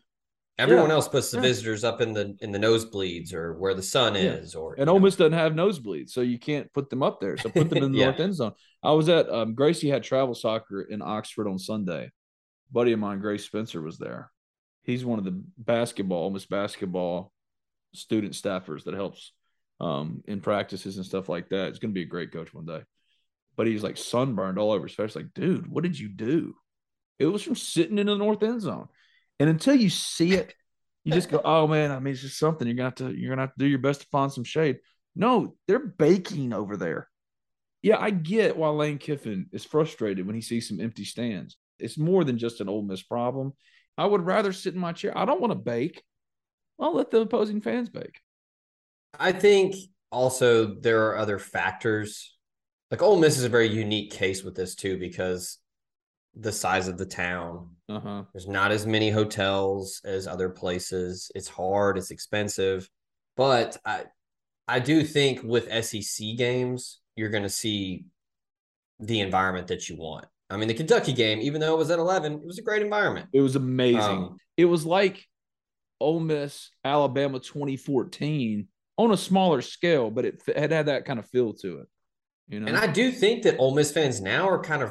[0.59, 0.95] Everyone yeah.
[0.95, 1.43] else puts the yeah.
[1.43, 4.33] visitors up in the in the nosebleeds or where the sun yeah.
[4.33, 7.37] is, or and Ole Miss doesn't have nosebleeds, so you can't put them up there.
[7.37, 8.53] So put them in the north end zone.
[8.83, 12.07] I was at um, Gracie had travel soccer in Oxford on Sunday.
[12.07, 14.31] A buddy of mine, Grace Spencer, was there.
[14.83, 17.33] He's one of the basketball, Ole Miss basketball
[17.95, 19.33] student staffers that helps
[19.81, 21.69] um, in practices and stuff like that.
[21.69, 22.83] It's going to be a great coach one day
[23.57, 25.17] but he's like sunburned all over his face.
[25.17, 26.55] Like, dude, what did you do?
[27.19, 28.89] It was from sitting in the north end zone.
[29.39, 30.55] And until you see it,
[31.05, 33.31] You just go, oh man, I mean, it's just something you're gonna have to you're
[33.31, 34.79] gonna have to do your best to find some shade.
[35.17, 37.09] No, they're baking over there.
[37.83, 41.57] Yeah, I get why Lane Kiffin is frustrated when he sees some empty stands.
[41.79, 43.55] It's more than just an Ole Miss problem.
[43.97, 45.17] I would rather sit in my chair.
[45.17, 46.03] I don't want to bake.
[46.79, 48.21] I'll let the opposing fans bake.
[49.19, 49.75] I think
[50.11, 52.37] also there are other factors.
[52.91, 55.59] Like Ole Miss is a very unique case with this too because
[56.35, 57.71] the size of the town.
[57.89, 58.25] Uh-huh.
[58.33, 61.31] There's not as many hotels as other places.
[61.35, 62.89] It's hard, it's expensive.
[63.37, 64.05] But I
[64.69, 68.05] I do think with SEC games, you're going to see
[69.01, 70.27] the environment that you want.
[70.49, 72.83] I mean, the Kentucky game, even though it was at 11, it was a great
[72.83, 73.29] environment.
[73.33, 74.01] It was amazing.
[74.01, 75.27] Um, it was like
[76.01, 81.29] Ole Miss, Alabama 2014 on a smaller scale, but it had had that kind of
[81.31, 81.89] feel to it.
[82.51, 82.67] You know?
[82.67, 84.91] And I do think that Ole Miss fans now are kind of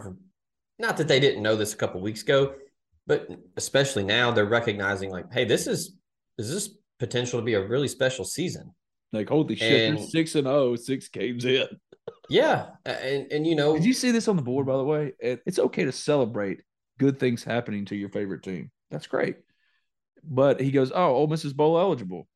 [0.79, 2.53] not that they didn't know this a couple weeks ago,
[3.05, 5.97] but especially now they're recognizing like, hey, this is
[6.37, 6.69] is this
[6.99, 8.73] potential to be a really special season.
[9.11, 11.67] Like, holy shit, and, six and oh, six games in.
[12.29, 12.67] yeah.
[12.85, 15.13] And and you know Did you see this on the board, by the way?
[15.19, 16.61] It's okay to celebrate
[16.97, 18.71] good things happening to your favorite team.
[18.89, 19.35] That's great.
[20.23, 22.27] But he goes, Oh, Ole Miss is bowl eligible.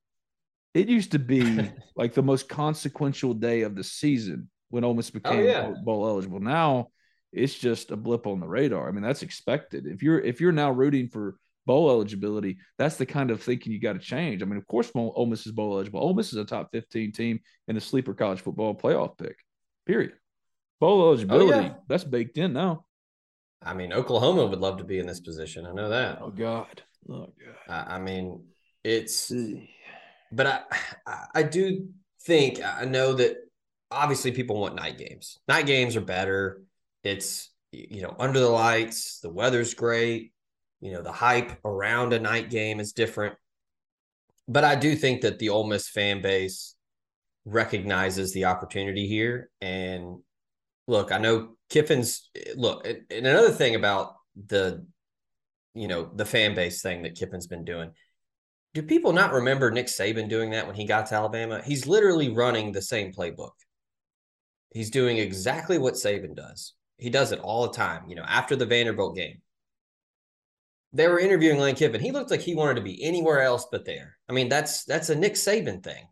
[0.74, 5.12] It used to be like the most consequential day of the season when Ole Miss
[5.14, 5.74] oh, became oh, yeah.
[5.84, 6.40] bowl eligible.
[6.40, 6.88] Now
[7.32, 8.88] it's just a blip on the radar.
[8.88, 9.86] I mean, that's expected.
[9.86, 11.36] If you're if you're now rooting for
[11.68, 14.42] bowl eligibility, that's the kind of thinking you got to change.
[14.42, 16.00] I mean, of course, Ole Miss is bowl eligible.
[16.00, 19.36] Ole Miss is a top 15 team in the sleeper college football playoff pick.
[19.86, 20.14] Period.
[20.80, 21.74] Bowl eligibility, oh, yeah.
[21.88, 22.84] that's baked in now.
[23.62, 25.68] I mean, Oklahoma would love to be in this position.
[25.68, 26.18] I know that.
[26.20, 26.82] Oh God.
[27.08, 27.56] Oh God.
[27.70, 28.44] I, I mean,
[28.84, 29.32] it's.
[30.32, 31.90] But I, I do
[32.24, 33.38] think I know that
[33.94, 35.40] obviously people want night games.
[35.48, 36.64] Night games are better.
[37.04, 40.32] It's you know under the lights the weather's great
[40.80, 43.36] you know the hype around a night game is different.
[44.48, 46.76] But i do think that the Ole Miss fan base
[47.46, 49.50] recognizes the opportunity here.
[49.62, 50.20] And
[50.88, 54.16] look i know kiffin's look and another thing about
[54.48, 54.86] the
[55.74, 57.90] you know the fan base thing that kiffin's been doing
[58.74, 61.62] do people not remember nick saban doing that when he got to alabama?
[61.64, 63.52] He's literally running the same playbook
[64.74, 68.04] he's doing exactly what saban does he does it all the time.
[68.08, 69.42] You know, after the Vanderbilt game,
[70.94, 72.00] they were interviewing Lane Kiffin.
[72.00, 74.18] He looked like he wanted to be anywhere else but there.
[74.30, 76.06] I mean, that's that's a Nick Saban thing.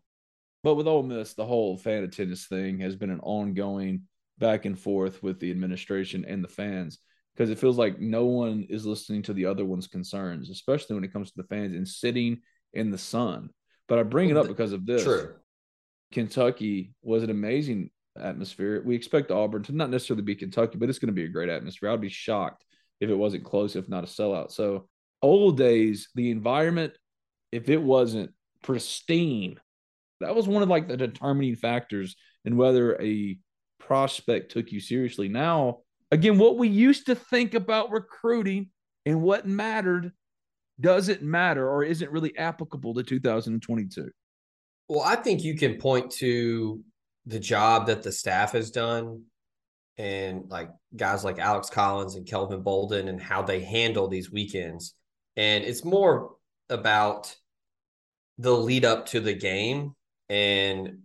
[0.62, 4.02] But with Ole Miss, the whole fan attendance thing has been an ongoing
[4.38, 6.98] back and forth with the administration and the fans
[7.34, 11.04] because it feels like no one is listening to the other one's concerns, especially when
[11.04, 12.42] it comes to the fans and sitting
[12.74, 13.48] in the sun.
[13.88, 15.02] But I bring it up because of this.
[15.02, 15.34] True.
[16.12, 18.82] Kentucky was an amazing atmosphere.
[18.84, 21.48] We expect Auburn to not necessarily be Kentucky, but it's going to be a great
[21.48, 21.90] atmosphere.
[21.90, 22.64] I'd be shocked
[23.00, 24.52] if it wasn't close, if not a sellout.
[24.52, 24.88] So,
[25.22, 26.94] old days, the environment,
[27.50, 29.58] if it wasn't pristine,
[30.20, 33.38] that was one of like the determining factors in whether a
[33.78, 35.28] prospect took you seriously.
[35.28, 35.78] Now,
[36.10, 38.70] again, what we used to think about recruiting
[39.04, 40.12] and what mattered
[40.80, 44.10] doesn't matter or isn't really applicable to 2022.
[44.88, 46.82] Well, I think you can point to
[47.26, 49.22] the job that the staff has done
[49.98, 54.94] and like guys like Alex Collins and Kelvin Bolden and how they handle these weekends.
[55.36, 56.32] And it's more
[56.68, 57.34] about
[58.38, 59.94] the lead up to the game
[60.28, 60.98] and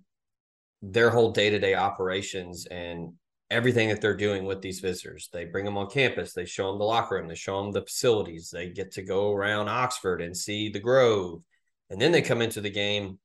[0.81, 3.13] their whole day to day operations and
[3.49, 5.29] everything that they're doing with these visitors.
[5.31, 7.81] They bring them on campus, they show them the locker room, they show them the
[7.81, 11.41] facilities, they get to go around Oxford and see the Grove.
[11.89, 13.19] And then they come into the game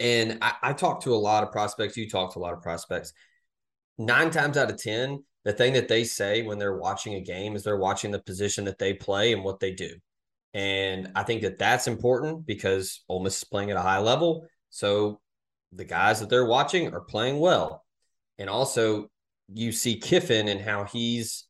[0.00, 1.96] and I, I talk to a lot of prospects.
[1.96, 3.12] You talk to a lot of prospects.
[3.98, 7.54] Nine times out of 10, the thing that they say when they're watching a game
[7.54, 9.90] is they're watching the position that they play and what they do.
[10.54, 14.46] And I think that that's important because Ole Miss is playing at a high level.
[14.70, 15.20] So
[15.72, 17.84] the guys that they're watching are playing well.
[18.38, 19.10] And also,
[19.52, 21.46] you see Kiffin and how he's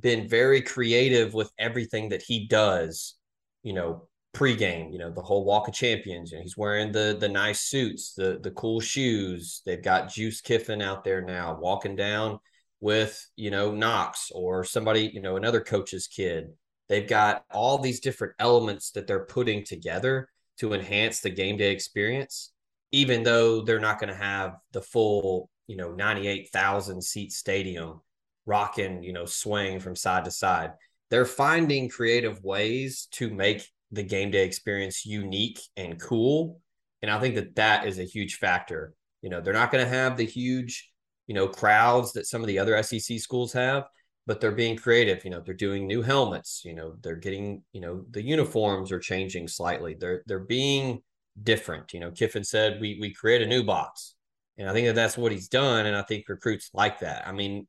[0.00, 3.14] been very creative with everything that he does,
[3.62, 6.30] you know, pregame, you know, the whole walk of champions.
[6.32, 9.62] You know, he's wearing the the nice suits, the the cool shoes.
[9.66, 12.38] They've got Juice Kiffin out there now walking down
[12.80, 16.48] with, you know, Knox or somebody, you know, another coach's kid.
[16.88, 21.70] They've got all these different elements that they're putting together to enhance the game day
[21.70, 22.52] experience,
[22.90, 28.00] even though they're not going to have the full, you know, 98,000 seat stadium
[28.46, 30.72] rocking, you know, swaying from side to side.
[31.08, 36.60] They're finding creative ways to make the game day experience unique and cool.
[37.02, 38.94] And I think that that is a huge factor.
[39.20, 40.90] You know, they're not going to have the huge,
[41.26, 43.84] you know, crowds that some of the other SEC schools have,
[44.26, 45.24] but they're being creative.
[45.24, 46.62] You know, they're doing new helmets.
[46.64, 49.94] You know, they're getting, you know, the uniforms are changing slightly.
[49.94, 51.02] They're they're being
[51.40, 51.92] different.
[51.92, 54.14] You know, Kiffin said we we create a new box,
[54.56, 55.86] and I think that that's what he's done.
[55.86, 57.26] And I think recruits like that.
[57.28, 57.66] I mean,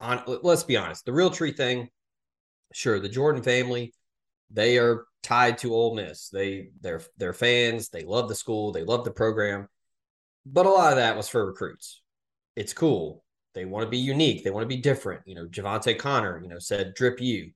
[0.00, 1.88] on let's be honest, the Realtree thing.
[2.74, 3.94] Sure, the Jordan family,
[4.50, 6.28] they are tied to Ole Miss.
[6.28, 7.88] They they're they're fans.
[7.88, 8.72] They love the school.
[8.72, 9.68] They love the program.
[10.46, 12.02] But a lot of that was for recruits.
[12.56, 13.24] It's cool.
[13.54, 14.44] They want to be unique.
[14.44, 15.22] They want to be different.
[15.26, 17.50] You know, Javante Connor, you know, said drip you.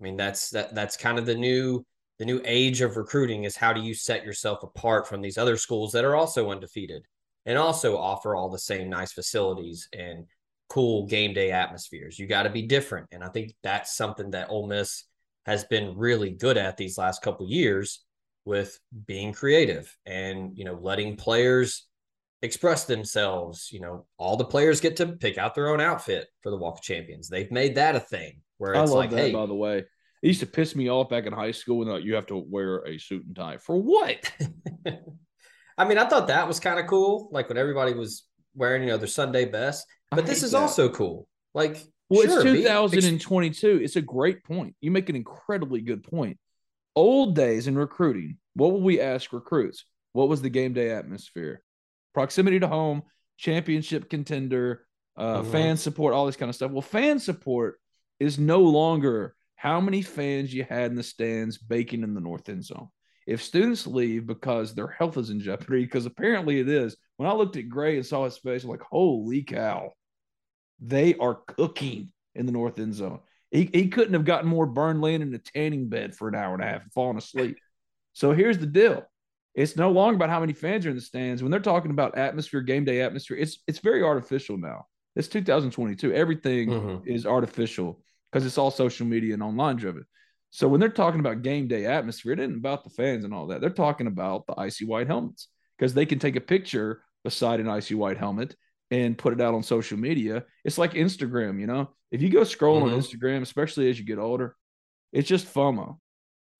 [0.00, 1.84] I mean, that's that that's kind of the new
[2.18, 5.56] the new age of recruiting is how do you set yourself apart from these other
[5.56, 7.02] schools that are also undefeated
[7.46, 10.24] and also offer all the same nice facilities and
[10.68, 12.18] cool game day atmospheres.
[12.18, 13.06] You got to be different.
[13.12, 15.04] And I think that's something that Ole Miss
[15.48, 18.04] has been really good at these last couple years
[18.44, 21.86] with being creative and you know letting players
[22.42, 23.70] express themselves.
[23.72, 26.76] You know, all the players get to pick out their own outfit for the Walk
[26.76, 27.28] of Champions.
[27.30, 29.78] They've made that a thing where it's I love like, that, hey, by the way.
[29.78, 32.84] It used to piss me off back in high school when you have to wear
[32.86, 33.56] a suit and tie.
[33.56, 34.30] For what?
[35.78, 37.30] I mean, I thought that was kind of cool.
[37.32, 38.24] Like when everybody was
[38.54, 39.86] wearing, you know, their Sunday best.
[40.10, 40.58] But this is that.
[40.58, 41.26] also cool.
[41.54, 43.80] Like, Well, sure, it's be- 2022.
[43.82, 44.74] It's a great point.
[44.80, 46.38] You make an incredibly good point.
[46.96, 49.84] Old days in recruiting, what would we ask recruits?
[50.12, 51.62] What was the game day atmosphere?
[52.14, 53.02] Proximity to home,
[53.36, 54.86] championship contender,
[55.16, 55.52] uh, Mhm.
[55.52, 56.72] fan support, all this kind of stuff.
[56.72, 57.78] Well, fan support
[58.18, 62.48] is no longer how many fans you had in the stands baking in the north
[62.48, 62.88] end zone.
[63.26, 67.34] If students leave because their health is in jeopardy, because apparently it is, when I
[67.34, 69.92] looked at Gray and saw his face, I'm like, holy cow,
[70.80, 73.20] they are cooking in the north end zone.
[73.50, 76.54] He, he couldn't have gotten more burned laying in a tanning bed for an hour
[76.54, 77.56] and a half and falling asleep.
[78.12, 79.04] So here's the deal.
[79.54, 81.42] It's no longer about how many fans are in the stands.
[81.42, 84.86] When they're talking about atmosphere, game day atmosphere, it's it's very artificial now.
[85.16, 86.12] It's 2022.
[86.12, 87.06] Everything Mhm.
[87.06, 90.04] is artificial because it's all social media and online driven.
[90.50, 93.46] So when they're talking about game day atmosphere, it isn't about the fans and all
[93.48, 93.60] that.
[93.60, 97.68] They're talking about the icy white helmets because they can take a picture beside an
[97.68, 98.54] icy white helmet
[98.90, 100.44] and put it out on social media.
[100.64, 101.90] It's like Instagram, you know.
[102.10, 102.98] If you go scroll on Mhm.
[102.98, 104.56] Instagram, especially as you get older,
[105.12, 105.98] it's just FOMO,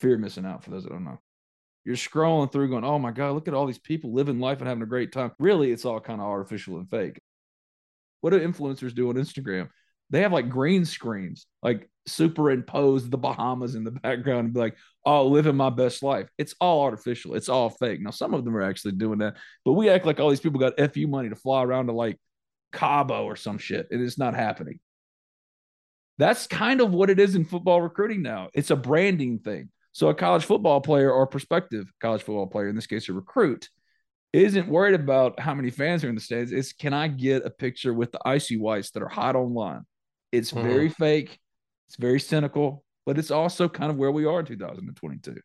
[0.01, 0.62] fear of missing out.
[0.62, 1.18] For those that don't know,
[1.85, 4.68] you're scrolling through, going, "Oh my god, look at all these people living life and
[4.68, 7.20] having a great time." Really, it's all kind of artificial and fake.
[8.20, 9.70] What do influencers do on Instagram?
[10.11, 14.76] They have like green screens, like superimpose the Bahamas in the background and be like,
[15.04, 16.28] oh, living my best life.
[16.38, 17.34] It's all artificial.
[17.34, 18.00] It's all fake.
[18.00, 20.61] Now, some of them are actually doing that, but we act like all these people
[20.61, 22.18] got FU money to fly around to like
[22.72, 24.80] Cabo or some shit, and it's not happening.
[26.18, 28.48] That's kind of what it is in football recruiting now.
[28.52, 29.70] It's a branding thing.
[29.92, 33.68] So a college football player or prospective college football player, in this case a recruit,
[34.32, 36.52] isn't worried about how many fans are in the stands.
[36.52, 39.84] It's can I get a picture with the icy whites that are hot online?
[40.33, 40.62] It's Mhm.
[40.62, 41.39] very fake.
[41.89, 45.41] It's very cynical, but it's also kind of where we are in 2022.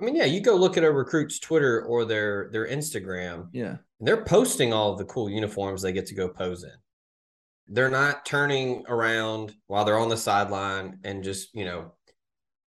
[0.00, 3.76] I mean, yeah, you go look at a recruit's Twitter or their their Instagram, Yeah.
[3.98, 6.72] and they're posting all of the cool uniforms they get to go pose in.
[7.68, 11.92] They're not turning around while they're on the sideline and just, you know,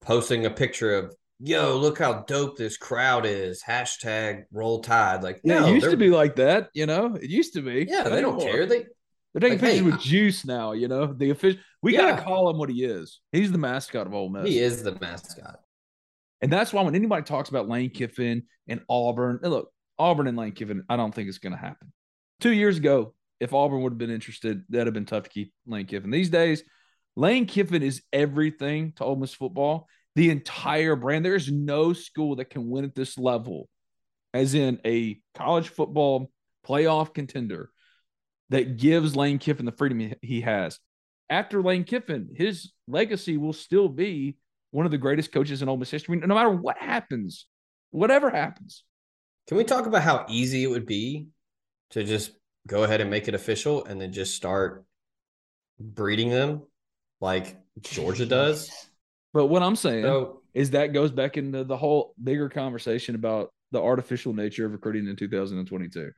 [0.00, 3.62] posting a picture of, yo, look how dope this crowd is.
[3.62, 5.22] Hashtag roll tide.
[5.22, 7.14] Like, Yeah, no, it used to be like that, you know.
[7.14, 7.86] It used to be.
[7.88, 8.66] Yeah, they don't care.
[8.66, 8.86] They
[9.34, 11.06] They're taking like, pictures hey, with I- juice now, you know.
[11.12, 12.10] The official we Yeah.
[12.10, 13.20] gotta call him what he is.
[13.32, 14.46] He's the mascot of Ole Miss.
[14.48, 15.60] he is the mascot.
[16.40, 20.36] And that's why when anybody talks about Lane Kiffin and Auburn, and look, Auburn and
[20.36, 21.92] Lane Kiffin, I don't think it's going to happen.
[22.40, 25.52] Two years ago, if Auburn would have been interested, that'd have been tough to keep
[25.66, 26.10] Lane Kiffin.
[26.10, 26.64] These days,
[27.16, 29.86] Lane Kiffin is everything to Ole Miss football.
[30.16, 31.24] The entire brand.
[31.24, 33.68] There is no school that can win at this level,
[34.34, 36.30] as in a college football
[36.66, 37.70] playoff contender,
[38.52, 40.78] that gives Lane Kiffin the freedom he- has.
[41.30, 44.36] After Lane Kiffin, his legacy will still be
[44.70, 46.16] one of the greatest coaches in Ole Miss history.
[46.16, 47.46] No matter what happens,
[47.90, 48.84] whatever happens.
[49.48, 51.28] Can we talk about how easy it would be
[51.90, 52.32] to just
[52.66, 54.84] go ahead and make it official and then just start
[55.80, 56.62] breeding them
[57.20, 58.70] like Georgia does?
[59.32, 63.48] But what I'm saying So is that goes back into the whole bigger conversation about
[63.70, 66.10] the artificial nature of recruiting in 2022.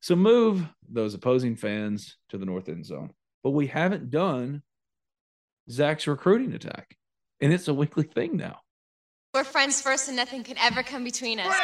[0.00, 3.10] So move those opposing fans to the north end zone.
[3.42, 4.62] But we haven't done
[5.70, 6.96] Zach's recruiting attack.
[7.40, 8.60] And it's a weekly thing now.
[9.34, 11.54] We're friends first and nothing can ever come between us.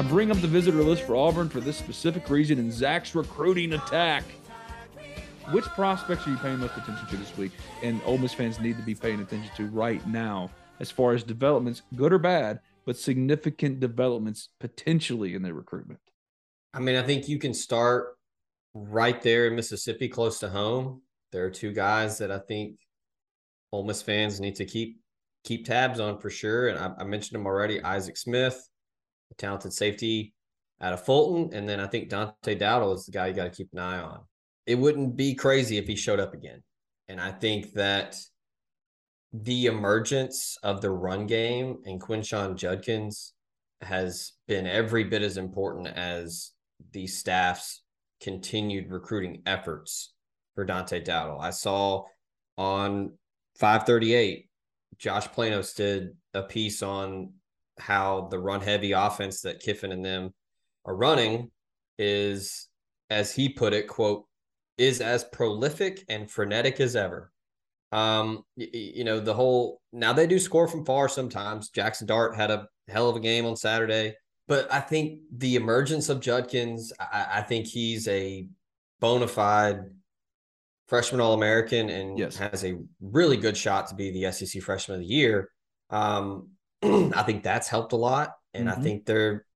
[0.00, 3.74] I bring up the visitor list for Auburn for this specific reason in Zach's recruiting
[3.74, 4.24] attack.
[5.50, 7.52] which prospects are you paying most attention to this week?
[7.82, 10.48] And Ole Miss fans need to be paying attention to right now,
[10.78, 16.00] as far as developments, good or bad, but significant developments potentially in their recruitment.
[16.72, 18.16] I mean, I think you can start
[18.72, 21.02] right there in Mississippi, close to home.
[21.30, 22.76] There are two guys that I think
[23.70, 24.98] Ole Miss fans need to keep
[25.44, 26.68] keep tabs on for sure.
[26.68, 28.66] And I, I mentioned them already: Isaac Smith,
[29.30, 30.34] a talented safety
[30.80, 33.50] out of Fulton, and then I think Dante Dowdell is the guy you got to
[33.50, 34.20] keep an eye on.
[34.66, 36.62] It wouldn't be crazy if he showed up again,
[37.08, 38.16] and I think that
[39.32, 43.32] the emergence of the run game and Quinshon Judkins
[43.80, 46.50] has been every bit as important as
[46.92, 47.82] the staff's
[48.20, 50.12] continued recruiting efforts
[50.54, 51.40] for Dante Dowdell.
[51.40, 52.04] I saw
[52.58, 53.12] on
[53.58, 54.48] 538,
[54.98, 57.32] Josh Planos did a piece on
[57.80, 60.32] how the run heavy offense that Kiffin and them
[60.84, 61.50] are running
[61.98, 62.68] is,
[63.10, 64.26] as he put it, quote,
[64.78, 67.32] is as prolific and frenetic as ever.
[67.92, 71.70] Um, you, you know, the whole now they do score from far sometimes.
[71.70, 74.14] Jaxson Dart had a hell of a game on Saturday,
[74.46, 78.46] but I think the emergence of Judkins, I, I think he's a
[79.00, 79.80] bona fide
[80.86, 82.36] freshman All American and Yes.
[82.36, 85.50] has a really good shot to be the SEC freshman of the year.
[85.90, 86.50] Um,
[86.82, 88.32] I think that's helped a lot.
[88.54, 88.82] And I Mhm.
[88.82, 89.46] think they're,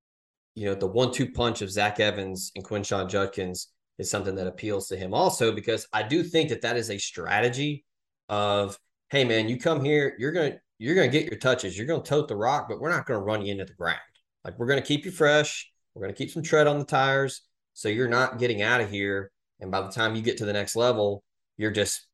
[0.55, 3.69] you know, the one two punch of Zach Evans and Quinshon Judkins
[3.99, 6.99] is something that appeals to him also because I do think that that is a
[6.99, 7.85] strategy
[8.29, 8.79] of,
[9.11, 11.77] hey, man, you come here, you're going to, you're going to get your touches.
[11.77, 13.75] You're going to tote the rock, but we're not going to run you into the
[13.75, 14.01] ground.
[14.45, 15.71] Like we're going to keep you fresh.
[15.95, 17.43] We're going to keep some tread on the tires.
[17.75, 19.31] So you're not getting out of here.
[19.61, 21.23] And by the time you get to the next level,
[21.57, 22.07] you're just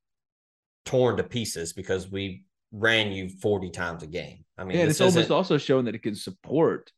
[0.84, 4.44] torn to pieces because we ran you 40 times a game.
[4.56, 6.92] I mean, this it's almost also showing that it can support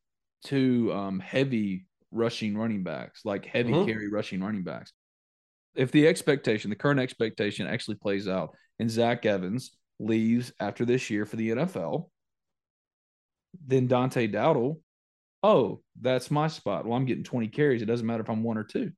[0.44, 3.86] two um, heavy rushing running backs, like heavy Mhm.
[3.86, 4.92] carry rushing running backs.
[5.74, 11.08] If the expectation, the current expectation actually plays out, and Zach Evans leaves after this
[11.08, 12.10] year for the NFL,
[13.66, 14.80] then Dante Dowdell,
[15.42, 16.84] oh, that's my spot.
[16.84, 17.80] Well, I'm getting 20 carries.
[17.82, 18.92] It doesn't matter if I'm one or two.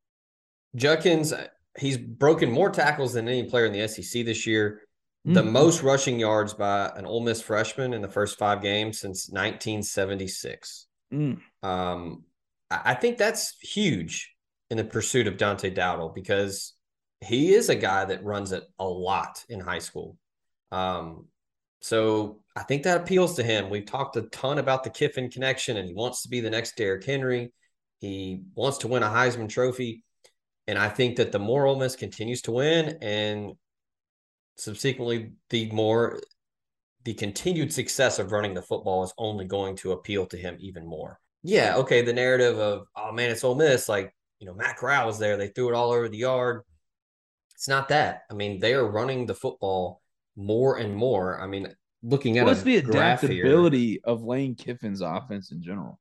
[0.74, 1.32] Judkins,
[1.78, 4.80] he's broken more tackles than any player in the SEC this year.
[5.24, 5.52] The Mhm.
[5.52, 10.86] most rushing yards by an Ole Miss freshman in the first five games since 1976.
[11.12, 11.40] Mm.
[11.62, 12.24] Um,
[12.70, 14.34] I I think that's huge
[14.70, 16.74] in the pursuit of Dante Dowdell because
[17.20, 20.18] he is a guy that runs it a lot in high school.
[20.72, 21.28] Um,
[21.80, 23.70] so I think that appeals to him.
[23.70, 26.76] We've talked a ton about the Kiffin connection, and he wants to be the next
[26.76, 27.52] Derrick Henry.
[28.00, 30.04] He wants to win a Heisman Trophy.
[30.66, 33.52] And I think that the more Ole Miss continues to win and
[34.56, 36.20] subsequently the more
[37.04, 40.86] the continued success of running the football is only going to appeal to him even
[40.86, 41.20] more.
[41.42, 45.06] Yeah, okay, the narrative of oh man, it's Ole Miss, like you know, Matt Corral
[45.06, 46.62] was there, they threw it all over the yard.
[47.54, 48.22] It's not that.
[48.30, 50.00] I mean, they are running the football
[50.36, 51.40] more and more.
[51.40, 51.68] I mean,
[52.02, 52.46] looking at it.
[52.46, 56.00] What's the graph here, adaptability of Lane Kiffin's offense in general?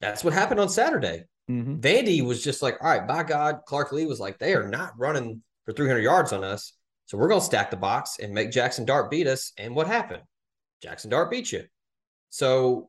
[0.00, 1.24] that's what happened on Saturday.
[1.50, 1.76] Mm-hmm.
[1.80, 4.98] Vandy was just like, all right, by God, Clark Lea was like, they are not
[4.98, 6.72] running for 300 yards on us.
[7.10, 9.52] So we're going to stack the box and make Jaxson Dart beat us.
[9.58, 10.22] And what happened?
[10.80, 11.64] Jaxson Dart beat you.
[12.28, 12.88] So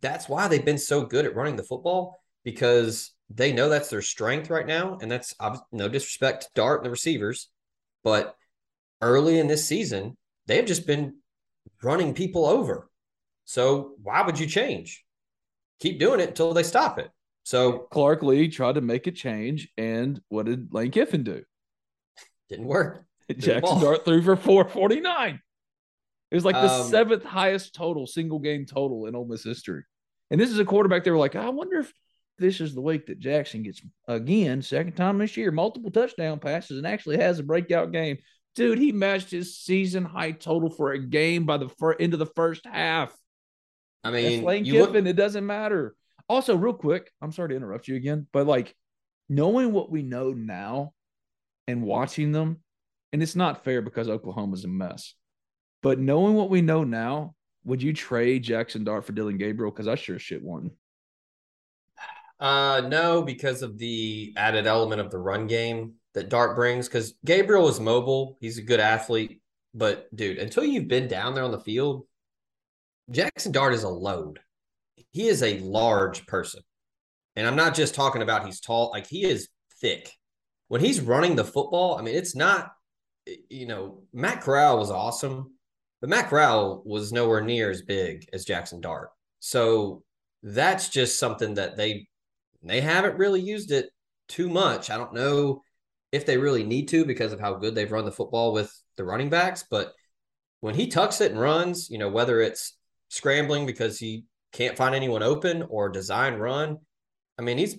[0.00, 4.02] that's why they've been so good at running the football because they know that's their
[4.02, 4.98] strength right now.
[5.00, 5.32] And that's
[5.70, 7.48] no disrespect to Dart and the receivers.
[8.02, 8.34] But
[9.00, 10.16] early in this season,
[10.46, 11.18] they have just been
[11.84, 12.90] running people over.
[13.44, 15.04] So why would you change?
[15.78, 17.12] Keep doing it until they stop it.
[17.44, 21.44] So Clark Lea tried to make a change, and what did Lane Kiffin do?
[22.48, 23.05] didn't work.
[23.34, 23.80] Jaxson.
[23.80, 25.40] Dart threw for 449.
[26.30, 29.84] It was like the Um, seventh highest total, single game total in Ole Miss history.
[30.30, 31.92] And this is a quarterback they were like, I wonder if
[32.38, 36.78] this is the week that Jaxson gets again, second time this year, multiple touchdown passes
[36.78, 38.18] and actually has a breakout game.
[38.56, 42.18] Dude, he matched his season high total for a game by the fir- end of
[42.18, 43.14] the first half.
[44.02, 45.06] I That's mean, Lane you look- Kiffin.
[45.06, 45.94] it doesn't matter.
[46.28, 48.74] Also, real quick, I'm sorry to interrupt you again, but like
[49.28, 50.92] knowing what we know now
[51.68, 52.62] and watching them,
[53.16, 55.14] and it's not fair because Oklahoma's a mess.
[55.82, 59.70] But knowing what we know now, would you trade Jaxson Dart for Dillon Gabriel?
[59.70, 60.74] Because I sure shit wouldn't.
[62.38, 66.88] uh, no, because of the added element of the run game that Dart brings.
[66.88, 69.40] Because Gabriel is mobile, he's a good athlete,
[69.72, 72.06] but dude, until you've been down there on the field,
[73.10, 74.40] Jaxson Dart is a load.
[75.12, 76.60] He is a large person,
[77.34, 79.48] and I'm not just talking about he's tall; like he is
[79.80, 80.12] thick.
[80.68, 82.72] When he's running the football, I mean, it's not.
[83.48, 85.54] You know, Matt Corral was awesome,
[86.00, 89.10] but Matt Corral was nowhere near as big as Jaxson Dart.
[89.40, 90.02] So
[90.42, 92.08] that's just something that they
[92.62, 93.90] they haven't really used it
[94.28, 94.90] too much.
[94.90, 95.62] I don't know
[96.12, 99.04] if they really need to because of how good they've run the football with the
[99.04, 99.64] running backs.
[99.70, 99.92] But
[100.60, 102.76] when he tucks it and runs, you know, whether it's
[103.08, 106.78] scrambling because he can't find anyone open or design run,
[107.38, 107.76] I mean, he's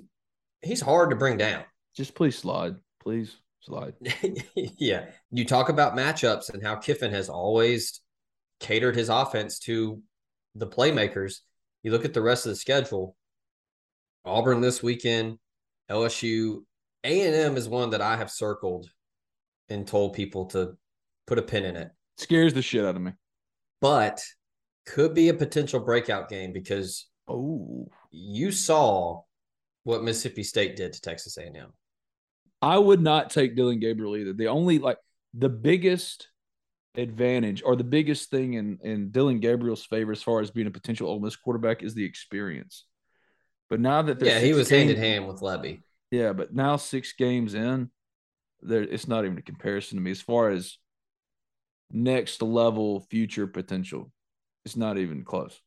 [0.61, 1.63] he's hard to bring down.
[1.95, 2.75] Just please slide.
[3.01, 3.93] Please slide.
[4.55, 5.05] yeah.
[5.31, 8.01] You talk about matchups and how Kiffin has always
[8.59, 10.01] catered his offense to
[10.55, 11.39] the playmakers.
[11.83, 13.15] You look at the rest of the schedule.
[14.25, 15.37] Auburn this weekend,
[15.89, 16.63] LSU,
[17.03, 18.89] A&M is one that I have circled
[19.69, 20.75] and told people to
[21.27, 21.91] put a pin in it.
[22.17, 23.11] Scares the shit out of me.
[23.79, 24.23] But
[24.85, 27.87] could be a potential breakout game because Oh.
[28.09, 29.21] you saw
[29.83, 31.71] what Mississippi State did to Texas A&M.
[32.61, 34.33] I would not take Dillon Gabriel either.
[34.33, 34.97] The only like
[35.33, 36.29] the biggest
[36.95, 40.71] advantage or the biggest thing in in Dillon Gabriel's favor as far as being a
[40.71, 42.85] potential Ole Miss quarterback is the experience.
[43.69, 45.81] But now that Yeah, he was hand in hand with Lebby.
[46.09, 47.91] Yeah, but now six games in,
[48.61, 50.77] there it's not even a comparison to me as far as
[51.91, 54.11] next level future potential.
[54.65, 55.59] It's not even close.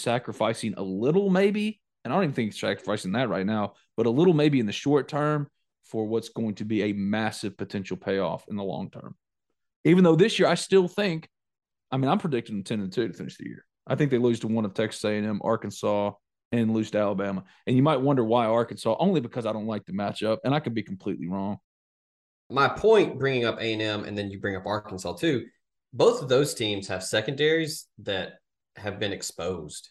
[0.00, 4.10] Sacrificing a little, maybe, and I don't even think sacrificing that right now, but a
[4.10, 5.48] little maybe in the short term
[5.88, 9.16] for what's going to be a massive potential payoff in the long term.
[9.84, 11.28] Even though this year I still think,
[11.90, 13.64] I mean, I'm predicting 10 and 2 to finish the year.
[13.86, 16.12] I think they lose to one of Texas A&M, Arkansas,
[16.52, 17.44] and lose to Alabama.
[17.66, 20.60] And you might wonder why Arkansas, only because I don't like the matchup, and I
[20.60, 21.58] could be completely wrong.
[22.50, 25.46] My point bringing up A&M and then you bring up Arkansas too,
[25.92, 28.34] both of those teams have secondaries that
[28.76, 29.88] have been exposed.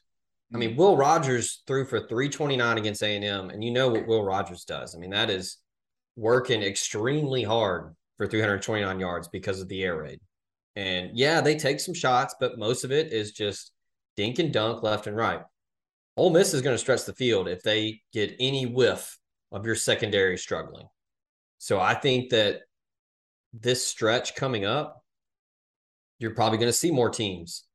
[0.54, 0.78] I mean, mm.
[0.78, 4.96] Will Rogers threw for 329 against A&M, and you know what Will Rogers does.
[4.96, 5.58] I mean, that is
[6.18, 10.20] working extremely hard for 329 yards because of the air raid.
[10.76, 13.72] And yeah, they take some shots, but most of it is just
[14.18, 15.42] dink and dunk left and right.
[16.18, 19.18] Ole Miss is going to stretch the field if they get any whiff
[19.52, 20.88] of your secondary struggling.
[21.60, 22.62] So I think that
[23.54, 25.04] this stretch coming up,
[26.20, 27.66] you're probably going to see more teams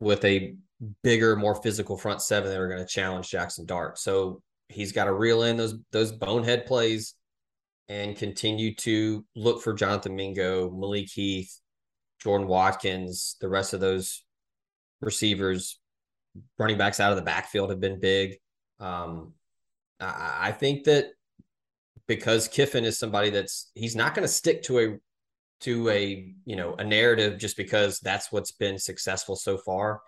[0.00, 0.54] with a
[1.02, 3.98] bigger, more physical front seven that are going to challenge Jaxson Dart.
[3.98, 7.14] So he's got to reel in those those bonehead plays
[7.88, 11.60] and continue to look for Jonathan Mingo, Malik Heath,
[12.20, 14.24] Jordan Watkins, the rest of those
[15.00, 15.78] receivers,
[16.58, 18.36] running backs out of the backfield have been big.
[18.80, 19.34] Um,
[20.00, 21.06] I, I think that
[22.06, 24.98] because Kiffin is somebody that's he's not going to stick to a
[25.60, 30.00] to a you know a narrative just because that's what's been successful so far.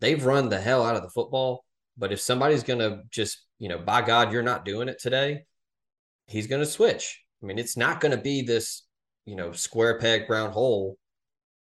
[0.00, 1.64] They've run the hell out of the football,
[1.96, 5.44] but if somebody's going to just you know by God you're not doing it today,
[6.26, 7.22] he's going to switch.
[7.42, 8.82] I mean, it's not going to be this
[9.26, 10.98] you know square peg round hole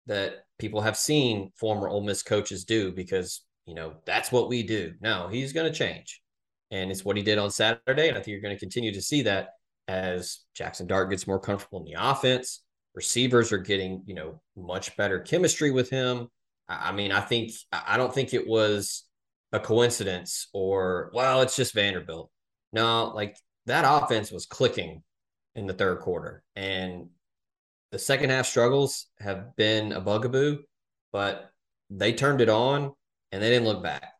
[0.05, 4.63] that people have seen former Ole Miss coaches do because you know that's what we
[4.63, 4.93] do.
[5.01, 6.21] No, he's going to change,
[6.71, 9.01] and it's what he did on Saturday, and I think you're going to continue to
[9.01, 9.49] see that
[9.87, 12.63] as Jaxson Dart gets more comfortable in the offense.
[12.95, 16.27] Receivers are getting you know much better chemistry with him.
[16.67, 19.03] I I mean, I think I don't think it was
[19.51, 22.31] a coincidence or well, it's just Vanderbilt.
[22.73, 23.37] No, like
[23.67, 25.03] that offense was clicking
[25.55, 27.07] in the third quarter, and
[27.91, 30.57] the second half struggles have been a bugaboo,
[31.13, 31.49] but
[31.89, 32.91] they turned it on
[33.31, 34.11] and they didn't look back.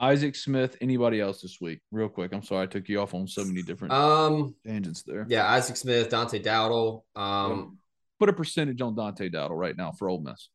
[0.00, 1.80] Isaac Smith, anybody else this week?
[1.92, 2.32] Real quick.
[2.34, 5.24] I'm sorry I took you off on so many different Um, tangents there.
[5.28, 7.04] yeah, Isaac Smith, Dante Dowdell.
[7.14, 7.78] Um,
[8.18, 10.48] Put a percentage on Dante Dowdell right now for Ole Miss.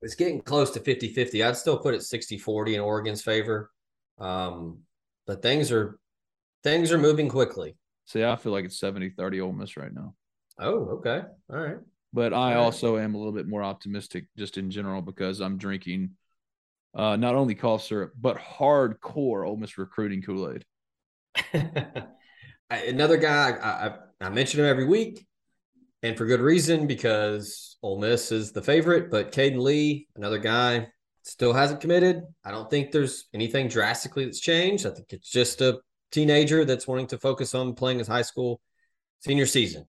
[0.00, 1.42] it's getting close to 50 50.
[1.44, 3.70] I'd still put it 60 40 in Oregon's favor.
[4.18, 4.78] Um,
[5.26, 5.98] but things are
[6.68, 7.76] things are moving quickly.
[8.06, 10.14] See, I feel like it's 70 30 Ole Miss right now.
[10.58, 11.22] Oh, okay.
[11.50, 11.78] All right.
[12.12, 12.56] But I right.
[12.56, 16.10] also am a little bit more optimistic just in general because I'm drinking
[16.94, 20.64] uh, not only cough syrup, but hardcore Ole Miss recruiting Kool Aid.
[22.70, 25.26] Another guy I, I, I mention him every week,
[26.02, 29.10] and for good reason because Ole Miss is the favorite.
[29.10, 30.88] But Caden Lee, another guy,
[31.22, 32.22] still hasn't committed.
[32.44, 34.86] I don't think there's anything drastically that's changed.
[34.86, 35.78] I think it's just a
[36.10, 38.60] teenager that's wanting to focus on playing his high school
[39.20, 39.86] senior season.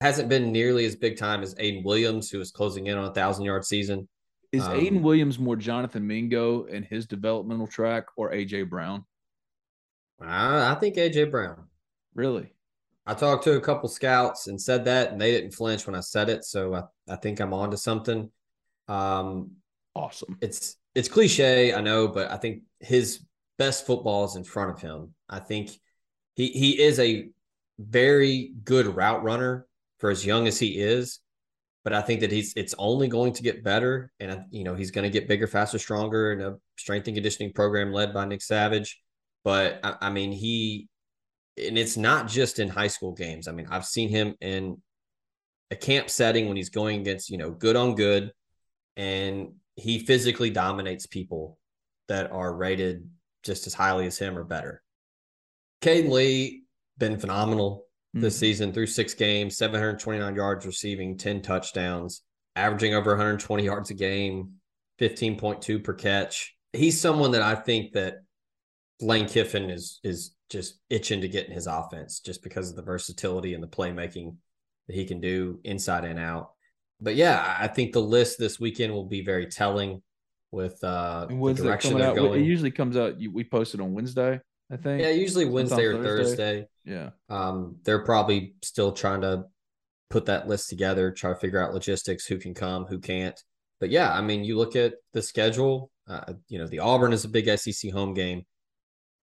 [0.00, 3.12] Hasn't been nearly as big time as Ayden Williams, who is closing in on a
[3.14, 4.08] thousand yard season.
[4.52, 9.04] Is Um, Ayden Williams more Jonathan Mingo in his developmental track or AJ Brown?
[10.20, 11.64] I, I think AJ Brown.
[12.14, 12.52] Really?
[13.06, 16.00] I talked to a couple scouts and said that, and they didn't flinch when I
[16.00, 16.44] said it.
[16.44, 18.30] So I, I think I'm on to something.
[18.88, 19.52] Um,
[19.94, 20.38] Awesome.
[20.40, 23.24] it's it's cliche, I know, but I think his
[23.58, 25.14] best football is in front of him.
[25.30, 25.70] I think
[26.34, 27.28] he he is a
[27.78, 29.66] very good route runner
[29.98, 31.20] for as young as he is,
[31.84, 34.90] but I think that he's it's only going to get better, and you know he's
[34.90, 38.42] going to get bigger, faster, stronger in a strength and conditioning program led by Nick
[38.42, 39.00] Savage.
[39.44, 40.88] But I, I mean, he
[41.56, 43.48] and it's not just in high school games.
[43.48, 44.80] I mean, I've seen him in
[45.70, 48.32] a camp setting when he's going against, you know, good on good,
[48.96, 51.58] and he physically dominates people
[52.08, 53.08] that are rated
[53.42, 54.82] just as highly as him or better.
[55.80, 56.64] Caden Lee
[56.98, 58.40] been phenomenal this Mhm.
[58.40, 62.22] season through six games, 729 yards receiving, 10 touchdowns,
[62.56, 64.60] averaging over 120 yards a game,
[64.98, 66.56] 15.2 per catch.
[66.72, 68.18] He's someone that I think that
[69.00, 72.82] Lane Kiffin is is just itching to get in his offense just because of the
[72.82, 74.36] versatility and the playmaking
[74.88, 76.50] that he can do inside and out.
[77.00, 80.02] But yeah, I think the list this weekend will be very telling
[80.50, 82.16] with uh the direction they're out?
[82.16, 82.42] going.
[82.42, 83.16] It usually comes out.
[83.18, 84.40] We post it on Wednesday,
[84.70, 85.02] I think.
[85.02, 86.68] yeah, usually Wednesday or Sometimes Thursday.
[86.84, 87.10] Yeah.
[87.28, 89.44] Um, they're probably still trying to
[90.10, 93.38] put that list together, try to figure out logistics, who can come, who can't.
[93.80, 95.90] But yeah, I mean, you look at the schedule.
[96.08, 98.42] Uh, you know, the Auburn is a big SEC home game.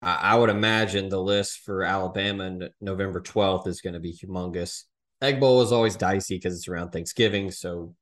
[0.01, 4.13] I, I would imagine the list for Alabama and November twelfth is going to be
[4.13, 4.83] humongous.
[5.21, 7.93] Egg Bowl is always dicey because it's around Thanksgiving, so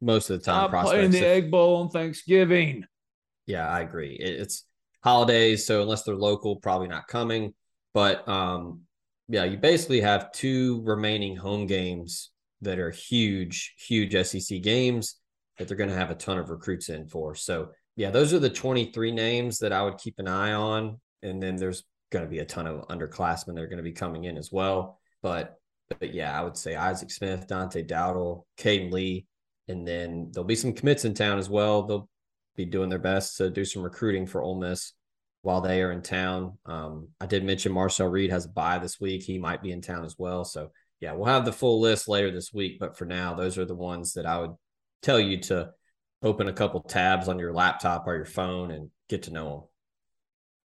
[0.00, 2.84] most of the time, Stop playing the Egg Bowl on Thanksgiving.
[3.46, 4.14] Yeah, I agree.
[4.14, 4.64] It- It's
[5.02, 7.54] holidays, so unless they're local, probably not coming.
[7.94, 8.82] But um,
[9.28, 12.30] yeah, you basically have two remaining home games
[12.62, 15.16] that are huge, huge SEC games
[15.58, 17.34] that they're going to have a ton of recruits in for.
[17.34, 21.00] So yeah, those are the 23 names that I would keep an eye on.
[21.22, 23.92] And then there's going to be a ton of underclassmen that are going to be
[23.92, 24.98] coming in as well.
[25.22, 25.56] But
[25.88, 29.26] but yeah, I would say Isaac Smith, Dante Dowdell, Caden Lee,
[29.68, 31.82] and then there'll be some commits in town as well.
[31.82, 32.08] They'll
[32.58, 34.92] be doing their best to do some recruiting for Ole Miss
[35.42, 36.58] while they are in town.
[36.66, 39.22] Um, I did mention Marcel Reed has a bye this week.
[39.22, 40.44] He might be in town as well.
[40.44, 42.78] So yeah, we'll have the full list later this week.
[42.80, 44.54] But for now, those are the ones that I would
[45.02, 45.70] tell you to
[46.20, 49.68] open a couple tabs on your laptop or your phone and get to know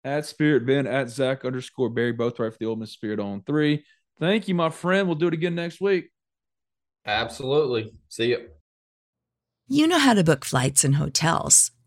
[0.04, 0.14] them.
[0.14, 3.44] At Spirit Ben, at Zach underscore Berry, both right for the Ole Miss Spirit on
[3.44, 3.84] three.
[4.20, 5.08] Thank you, my friend.
[5.08, 6.10] We'll do it again next week.
[7.06, 7.92] Absolutely.
[8.08, 8.48] See you.
[9.68, 11.72] You know how to book flights and hotels.